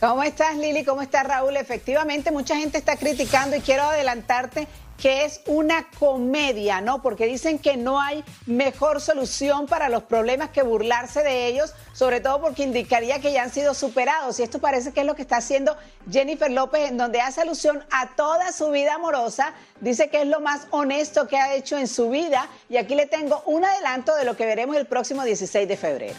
¿Cómo 0.00 0.22
estás, 0.24 0.56
Lili? 0.56 0.84
¿Cómo 0.84 1.00
está 1.00 1.22
Raúl? 1.22 1.56
Efectivamente, 1.56 2.32
mucha 2.32 2.56
gente 2.56 2.76
está 2.76 2.96
criticando 2.96 3.54
y 3.54 3.60
quiero 3.60 3.84
adelantarte 3.84 4.66
que 5.02 5.24
es 5.24 5.40
una 5.46 5.88
comedia, 5.98 6.80
¿no? 6.80 7.02
Porque 7.02 7.26
dicen 7.26 7.58
que 7.58 7.76
no 7.76 8.00
hay 8.00 8.22
mejor 8.46 9.00
solución 9.00 9.66
para 9.66 9.88
los 9.88 10.04
problemas 10.04 10.50
que 10.50 10.62
burlarse 10.62 11.24
de 11.24 11.48
ellos, 11.48 11.74
sobre 11.92 12.20
todo 12.20 12.40
porque 12.40 12.62
indicaría 12.62 13.20
que 13.20 13.32
ya 13.32 13.42
han 13.42 13.50
sido 13.50 13.74
superados. 13.74 14.38
Y 14.38 14.44
esto 14.44 14.60
parece 14.60 14.92
que 14.92 15.00
es 15.00 15.06
lo 15.06 15.16
que 15.16 15.22
está 15.22 15.38
haciendo 15.38 15.76
Jennifer 16.08 16.52
López, 16.52 16.88
en 16.88 16.98
donde 16.98 17.20
hace 17.20 17.40
alusión 17.40 17.84
a 17.90 18.14
toda 18.14 18.52
su 18.52 18.70
vida 18.70 18.94
amorosa. 18.94 19.54
Dice 19.80 20.08
que 20.08 20.22
es 20.22 20.28
lo 20.28 20.38
más 20.38 20.68
honesto 20.70 21.26
que 21.26 21.36
ha 21.36 21.52
hecho 21.56 21.76
en 21.78 21.88
su 21.88 22.08
vida. 22.08 22.48
Y 22.68 22.76
aquí 22.76 22.94
le 22.94 23.06
tengo 23.06 23.42
un 23.46 23.64
adelanto 23.64 24.14
de 24.14 24.24
lo 24.24 24.36
que 24.36 24.46
veremos 24.46 24.76
el 24.76 24.86
próximo 24.86 25.24
16 25.24 25.66
de 25.66 25.76
febrero. 25.76 26.18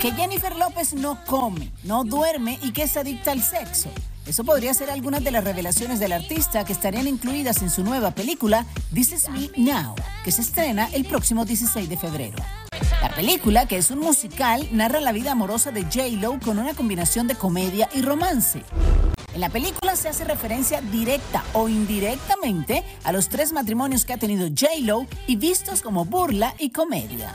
que 0.00 0.12
Jennifer 0.12 0.54
López 0.54 0.94
no 0.94 1.18
come, 1.24 1.72
no 1.82 2.04
duerme 2.04 2.60
y 2.62 2.72
que 2.72 2.84
es 2.84 2.96
adicta 2.96 3.32
al 3.32 3.42
sexo. 3.42 3.88
Eso 4.26 4.42
podría 4.42 4.72
ser 4.72 4.90
algunas 4.90 5.22
de 5.22 5.30
las 5.30 5.44
revelaciones 5.44 6.00
del 6.00 6.12
artista 6.12 6.64
que 6.64 6.72
estarían 6.72 7.06
incluidas 7.06 7.60
en 7.60 7.68
su 7.68 7.84
nueva 7.84 8.12
película 8.12 8.64
This 8.94 9.12
Is 9.12 9.28
Me 9.28 9.50
Now, 9.56 9.94
que 10.24 10.32
se 10.32 10.40
estrena 10.40 10.88
el 10.92 11.04
próximo 11.04 11.44
16 11.44 11.88
de 11.88 11.96
febrero. 11.98 12.36
La 13.02 13.14
película, 13.14 13.68
que 13.68 13.76
es 13.76 13.90
un 13.90 13.98
musical, 13.98 14.66
narra 14.72 15.00
la 15.00 15.12
vida 15.12 15.32
amorosa 15.32 15.72
de 15.72 15.82
J-Lo 15.82 16.40
con 16.40 16.58
una 16.58 16.72
combinación 16.72 17.26
de 17.26 17.34
comedia 17.34 17.90
y 17.92 18.00
romance. 18.00 18.62
En 19.34 19.40
la 19.40 19.50
película 19.50 19.94
se 19.94 20.08
hace 20.08 20.24
referencia 20.24 20.80
directa 20.80 21.44
o 21.52 21.68
indirectamente 21.68 22.82
a 23.02 23.12
los 23.12 23.28
tres 23.28 23.52
matrimonios 23.52 24.06
que 24.06 24.14
ha 24.14 24.18
tenido 24.18 24.48
J-Lo 24.48 25.06
y 25.26 25.36
vistos 25.36 25.82
como 25.82 26.06
burla 26.06 26.54
y 26.58 26.70
comedia. 26.70 27.34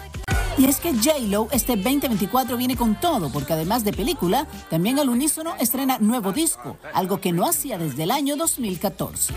Y 0.58 0.66
es 0.66 0.80
que 0.80 0.94
J-Lo 0.94 1.48
este 1.52 1.76
2024 1.76 2.58
viene 2.58 2.76
con 2.76 3.00
todo, 3.00 3.32
porque 3.32 3.54
además 3.54 3.84
de 3.84 3.94
película, 3.94 4.48
también 4.70 5.00
al 5.00 5.10
unísono 5.10 5.56
estrena 5.60 5.98
nuevo 6.00 6.32
disco, 6.32 6.78
algo 6.94 7.22
que 7.22 7.32
no 7.32 7.48
hacía 7.48 7.78
desde 7.78 8.04
el 8.04 8.12
año 8.12 8.36
2014. 8.36 9.34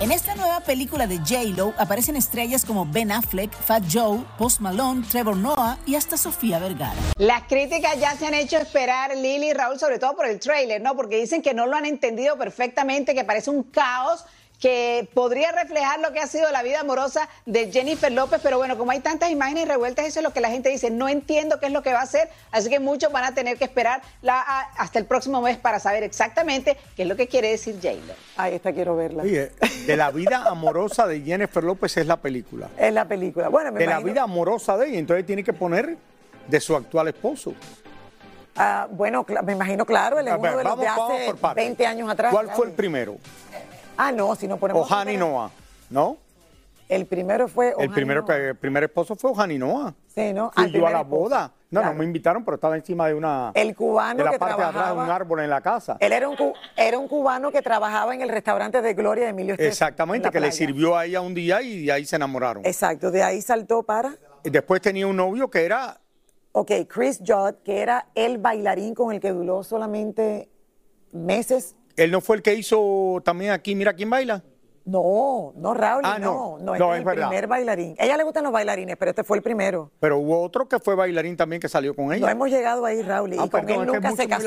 En 0.00 0.10
esta 0.10 0.34
nueva 0.34 0.60
película 0.60 1.06
de 1.06 1.18
J-Lo 1.18 1.72
aparecen 1.78 2.16
estrellas 2.16 2.64
como 2.64 2.84
Ben 2.84 3.12
Affleck, 3.12 3.52
Fat 3.52 3.84
Joe, 3.90 4.24
Post 4.38 4.60
Malone, 4.60 5.04
Trevor 5.08 5.36
Noah 5.36 5.78
y 5.86 5.94
hasta 5.94 6.16
Sofía 6.16 6.58
Vergara. 6.58 7.00
Las 7.16 7.44
críticas 7.44 7.98
ya 8.00 8.16
se 8.16 8.26
han 8.26 8.34
hecho 8.34 8.56
esperar, 8.58 9.16
Lili 9.16 9.50
y 9.50 9.52
Raúl, 9.52 9.78
sobre 9.78 9.98
todo 9.98 10.16
por 10.16 10.26
el 10.26 10.40
tráiler, 10.40 10.82
¿no? 10.82 10.96
Porque 10.96 11.20
dicen 11.20 11.42
que 11.42 11.54
no 11.54 11.66
lo 11.66 11.76
han 11.76 11.86
entendido 11.86 12.36
perfectamente, 12.36 13.14
que 13.14 13.24
parece 13.24 13.50
un 13.50 13.62
caos 13.62 14.24
que 14.60 15.08
podría 15.12 15.52
reflejar 15.52 16.00
lo 16.00 16.12
que 16.12 16.20
ha 16.20 16.26
sido 16.26 16.50
la 16.50 16.62
vida 16.62 16.80
amorosa 16.80 17.28
de 17.44 17.70
Jennifer 17.70 18.10
López, 18.10 18.40
pero 18.42 18.56
bueno, 18.56 18.78
como 18.78 18.92
hay 18.92 19.00
tantas 19.00 19.30
imágenes 19.30 19.68
revueltas, 19.68 20.06
eso 20.06 20.20
es 20.20 20.24
lo 20.24 20.32
que 20.32 20.40
la 20.40 20.48
gente 20.48 20.70
dice, 20.70 20.90
no 20.90 21.08
entiendo 21.08 21.60
qué 21.60 21.66
es 21.66 21.72
lo 21.72 21.82
que 21.82 21.92
va 21.92 21.98
a 22.00 22.04
hacer, 22.04 22.30
así 22.50 22.70
que 22.70 22.80
muchos 22.80 23.12
van 23.12 23.24
a 23.24 23.34
tener 23.34 23.58
que 23.58 23.64
esperar 23.64 24.00
la- 24.22 24.40
a- 24.40 24.70
hasta 24.78 24.98
el 24.98 25.04
próximo 25.04 25.42
mes 25.42 25.58
para 25.58 25.80
saber 25.80 26.02
exactamente 26.02 26.78
qué 26.96 27.02
es 27.02 27.08
lo 27.08 27.16
que 27.16 27.28
quiere 27.28 27.50
decir 27.50 27.74
J-Lo. 27.82 28.14
Ahí 28.36 28.54
está, 28.54 28.72
quiero 28.72 28.96
verla. 28.96 29.22
Oye, 29.24 29.52
de 29.86 29.96
la 29.96 30.10
vida 30.10 30.44
amorosa 30.46 31.06
de 31.06 31.20
Jennifer 31.20 31.62
López 31.62 31.96
es 31.98 32.06
la 32.06 32.16
película. 32.16 32.68
Es 32.78 32.92
la 32.92 33.04
película. 33.04 33.48
Bueno, 33.48 33.70
me 33.72 33.80
De 33.80 33.86
la 33.86 34.00
vida 34.00 34.22
amorosa 34.22 34.78
de 34.78 34.88
ella, 34.88 34.98
entonces 34.98 35.26
tiene 35.26 35.44
que 35.44 35.52
poner 35.52 35.96
de 36.48 36.60
su 36.60 36.74
actual 36.74 37.08
esposo. 37.08 37.52
Ah, 38.56 38.86
bueno, 38.88 39.26
me 39.44 39.52
imagino, 39.52 39.84
claro, 39.84 40.20
es 40.20 40.26
A 40.28 40.36
ver, 40.36 40.38
uno 40.38 40.58
de 40.58 40.64
los 40.64 40.64
vamos- 40.64 40.80
de 40.80 40.86
vamos 40.86 41.12
hace 41.12 41.26
por 41.26 41.36
partes. 41.38 41.64
20 41.64 41.86
años 41.86 42.08
atrás. 42.08 42.32
¿Cuál 42.32 42.46
claro. 42.46 42.56
fue 42.56 42.66
el 42.68 42.72
primero? 42.72 43.16
Ah, 43.96 44.12
no, 44.12 44.34
si 44.34 44.46
no 44.48 44.56
ponemos... 44.56 44.90
Hani 44.90 45.16
Noah, 45.16 45.50
¿no? 45.90 46.16
El 46.88 47.06
primero 47.06 47.48
fue... 47.48 47.68
El 47.68 47.74
Ohani 47.76 47.88
primero 47.94 48.24
que 48.26 48.48
el 48.50 48.56
primer 48.56 48.84
esposo 48.84 49.16
fue 49.16 49.30
Ohani 49.30 49.58
Noah. 49.58 49.94
Sí, 50.14 50.32
¿no? 50.32 50.50
Fui 50.52 50.64
el 50.64 50.72
yo 50.72 50.86
a 50.86 50.90
la 50.90 51.00
esposo. 51.00 51.20
boda. 51.22 51.52
No, 51.70 51.80
Claro. 51.80 51.94
no 51.94 51.98
me 51.98 52.04
invitaron, 52.04 52.44
pero 52.44 52.54
estaba 52.56 52.76
encima 52.76 53.08
de 53.08 53.14
una. 53.14 53.50
El 53.54 53.74
cubano 53.74 54.18
de 54.18 54.24
la 54.24 54.30
que 54.32 54.38
parte 54.38 54.60
de 54.62 54.68
atrás 54.68 54.94
de 54.94 55.00
un 55.02 55.10
árbol 55.10 55.40
en 55.40 55.50
la 55.50 55.60
casa. 55.60 55.96
Él 55.98 56.12
era 56.12 56.28
un, 56.28 56.36
era 56.76 56.98
un 56.98 57.08
cubano 57.08 57.50
que 57.50 57.62
trabajaba 57.62 58.14
en 58.14 58.20
el 58.20 58.28
restaurante 58.28 58.80
de 58.80 58.94
Gloria 58.94 59.24
de 59.24 59.30
Emilio 59.30 59.54
Estefan, 59.54 59.72
Exactamente, 59.72 60.30
que 60.30 60.38
le 60.38 60.52
sirvió 60.52 60.96
a 60.96 61.04
ella 61.06 61.20
un 61.20 61.34
día 61.34 61.62
y 61.62 61.86
de 61.86 61.92
ahí 61.92 62.04
se 62.04 62.14
enamoraron. 62.16 62.64
Exacto, 62.64 63.10
de 63.10 63.24
ahí 63.24 63.42
saltó 63.42 63.82
para... 63.82 64.14
Y 64.44 64.50
Después 64.50 64.82
tenía 64.82 65.06
un 65.08 65.16
novio 65.16 65.50
que 65.50 65.64
era. 65.64 65.98
Ok, 66.52 66.70
Chris 66.86 67.18
Judd, 67.26 67.54
que 67.64 67.80
era 67.80 68.06
el 68.14 68.38
bailarín 68.38 68.94
con 68.94 69.10
el 69.12 69.18
que 69.18 69.30
duró 69.32 69.64
solamente 69.64 70.48
meses. 71.12 71.74
Él 71.96 72.10
no 72.10 72.20
fue 72.20 72.36
el 72.36 72.42
que 72.42 72.54
hizo 72.54 73.20
también 73.24 73.52
aquí, 73.52 73.74
mira 73.74 73.92
quién 73.92 74.10
baila. 74.10 74.42
No, 74.86 75.52
no, 75.56 75.72
Raúl, 75.72 76.02
Ah, 76.04 76.18
no. 76.18 76.58
no. 76.58 76.64
No, 76.64 76.74
este 76.74 76.84
No, 76.84 76.90
es 76.92 76.96
es 76.96 76.98
el 77.00 77.04
verdad. 77.06 77.28
primer 77.28 77.46
bailarín. 77.46 77.96
A 77.98 78.04
ella 78.04 78.18
le 78.18 78.24
gustan 78.24 78.44
los 78.44 78.52
bailarines, 78.52 78.96
pero 78.98 79.10
este 79.12 79.24
fue 79.24 79.38
el 79.38 79.42
primero. 79.42 79.90
Pero 79.98 80.18
hubo 80.18 80.42
otro 80.42 80.68
que 80.68 80.78
fue 80.78 80.94
bailarín 80.94 81.38
también 81.38 81.58
que 81.60 81.70
salió 81.70 81.96
con 81.96 82.06
No 82.06 82.12
ella. 82.12 82.30
hemos 82.30 82.50
llegado 82.50 82.84
ahí, 82.84 83.00
Raúl, 83.00 83.32
y 83.32 83.36
Ah, 83.38 83.48
con 83.48 83.48
perdón, 83.48 83.70
él 83.70 83.80
es 83.80 83.86
que 83.86 83.92
nunca 83.96 84.08
es 84.10 84.16
se 84.16 84.26
mucho, 84.28 84.44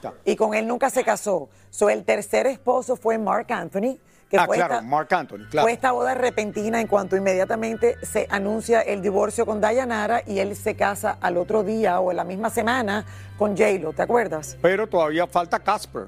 casó. 0.00 0.14
Y 0.24 0.36
con 0.36 0.54
él 0.54 0.68
nunca 0.68 0.88
se 0.90 1.02
casó. 1.02 1.48
So, 1.70 1.90
el 1.90 2.04
tercer 2.04 2.46
esposo 2.46 2.94
fue 2.94 3.18
Mark 3.18 3.46
Anthony, 3.52 3.98
que 4.30 4.36
ah, 4.38 4.46
fue, 4.46 4.56
claro, 4.56 4.74
esta, 4.74 4.86
Mark 4.86 5.08
Anthony, 5.12 5.48
claro. 5.50 5.64
fue 5.64 5.72
esta 5.72 5.90
boda 5.90 6.14
repentina 6.14 6.80
en 6.80 6.86
cuanto 6.86 7.16
inmediatamente 7.16 7.96
se 8.02 8.28
anuncia 8.30 8.82
el 8.82 9.02
divorcio 9.02 9.44
con 9.44 9.60
Dayanara 9.60 10.22
y 10.28 10.38
él 10.38 10.54
se 10.54 10.76
casa 10.76 11.18
al 11.20 11.36
otro 11.36 11.64
día 11.64 11.98
o 11.98 12.12
en 12.12 12.18
la 12.18 12.24
misma 12.24 12.50
semana 12.50 13.04
con 13.36 13.56
J-Lo, 13.56 13.92
¿te 13.94 14.02
acuerdas? 14.02 14.56
Pero 14.62 14.86
todavía 14.86 15.26
falta 15.26 15.58
Casper, 15.58 16.06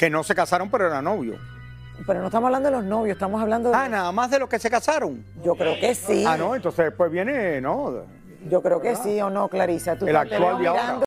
que 0.00 0.08
no 0.08 0.24
se 0.24 0.34
casaron, 0.34 0.70
pero 0.70 0.86
era 0.86 1.02
novio. 1.02 1.34
Pero 2.06 2.20
no 2.20 2.28
estamos 2.28 2.46
hablando 2.46 2.70
de 2.70 2.76
los 2.76 2.84
novios, 2.86 3.16
estamos 3.16 3.42
hablando 3.42 3.68
de... 3.68 3.76
Ah, 3.76 3.86
nada 3.86 4.10
más 4.12 4.30
de 4.30 4.38
los 4.38 4.48
que 4.48 4.58
se 4.58 4.70
casaron. 4.70 5.22
Yo 5.44 5.54
creo 5.54 5.78
que 5.78 5.94
sí. 5.94 6.24
Ah, 6.26 6.38
no, 6.38 6.54
entonces 6.54 6.86
después 6.86 7.12
viene, 7.12 7.60
¿no? 7.60 8.04
Yo 8.48 8.62
creo 8.62 8.80
que 8.80 8.96
sí 8.96 9.20
o 9.20 9.28
no, 9.28 9.48
Clarisa. 9.48 9.96
Tú 9.96 10.08
El 10.08 10.16
actual 10.16 10.58
de 10.58 10.68
ahora. 10.68 10.98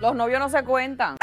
Los 0.00 0.16
novios 0.16 0.40
no 0.40 0.48
se 0.48 0.64
cuentan. 0.64 1.16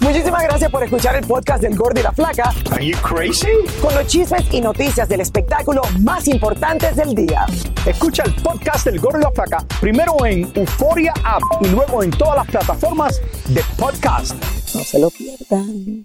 Muchísimas 0.00 0.42
gracias 0.42 0.68
por 0.68 0.82
escuchar 0.82 1.14
el 1.14 1.24
podcast 1.24 1.62
del 1.62 1.76
Gordo 1.76 2.00
y 2.00 2.02
la 2.02 2.10
Flaca. 2.10 2.52
Are 2.72 2.84
you 2.84 2.98
crazy? 3.02 3.46
Con 3.80 3.94
los 3.94 4.08
chismes 4.08 4.52
y 4.52 4.60
noticias 4.60 5.08
del 5.08 5.20
espectáculo 5.20 5.82
más 6.00 6.26
importantes 6.26 6.96
del 6.96 7.14
día. 7.14 7.46
Escucha 7.86 8.24
el 8.24 8.34
podcast 8.42 8.84
del 8.84 8.98
Gordo 8.98 9.20
y 9.20 9.22
la 9.22 9.30
Flaca 9.30 9.58
primero 9.80 10.26
en 10.26 10.50
Euforia 10.56 11.14
App 11.22 11.42
y 11.60 11.68
luego 11.68 12.02
en 12.02 12.10
todas 12.10 12.34
las 12.34 12.46
plataformas 12.48 13.22
de 13.46 13.62
podcast. 13.78 14.34
No 14.74 14.82
se 14.82 14.98
lo 14.98 15.08
pierdan. 15.10 16.04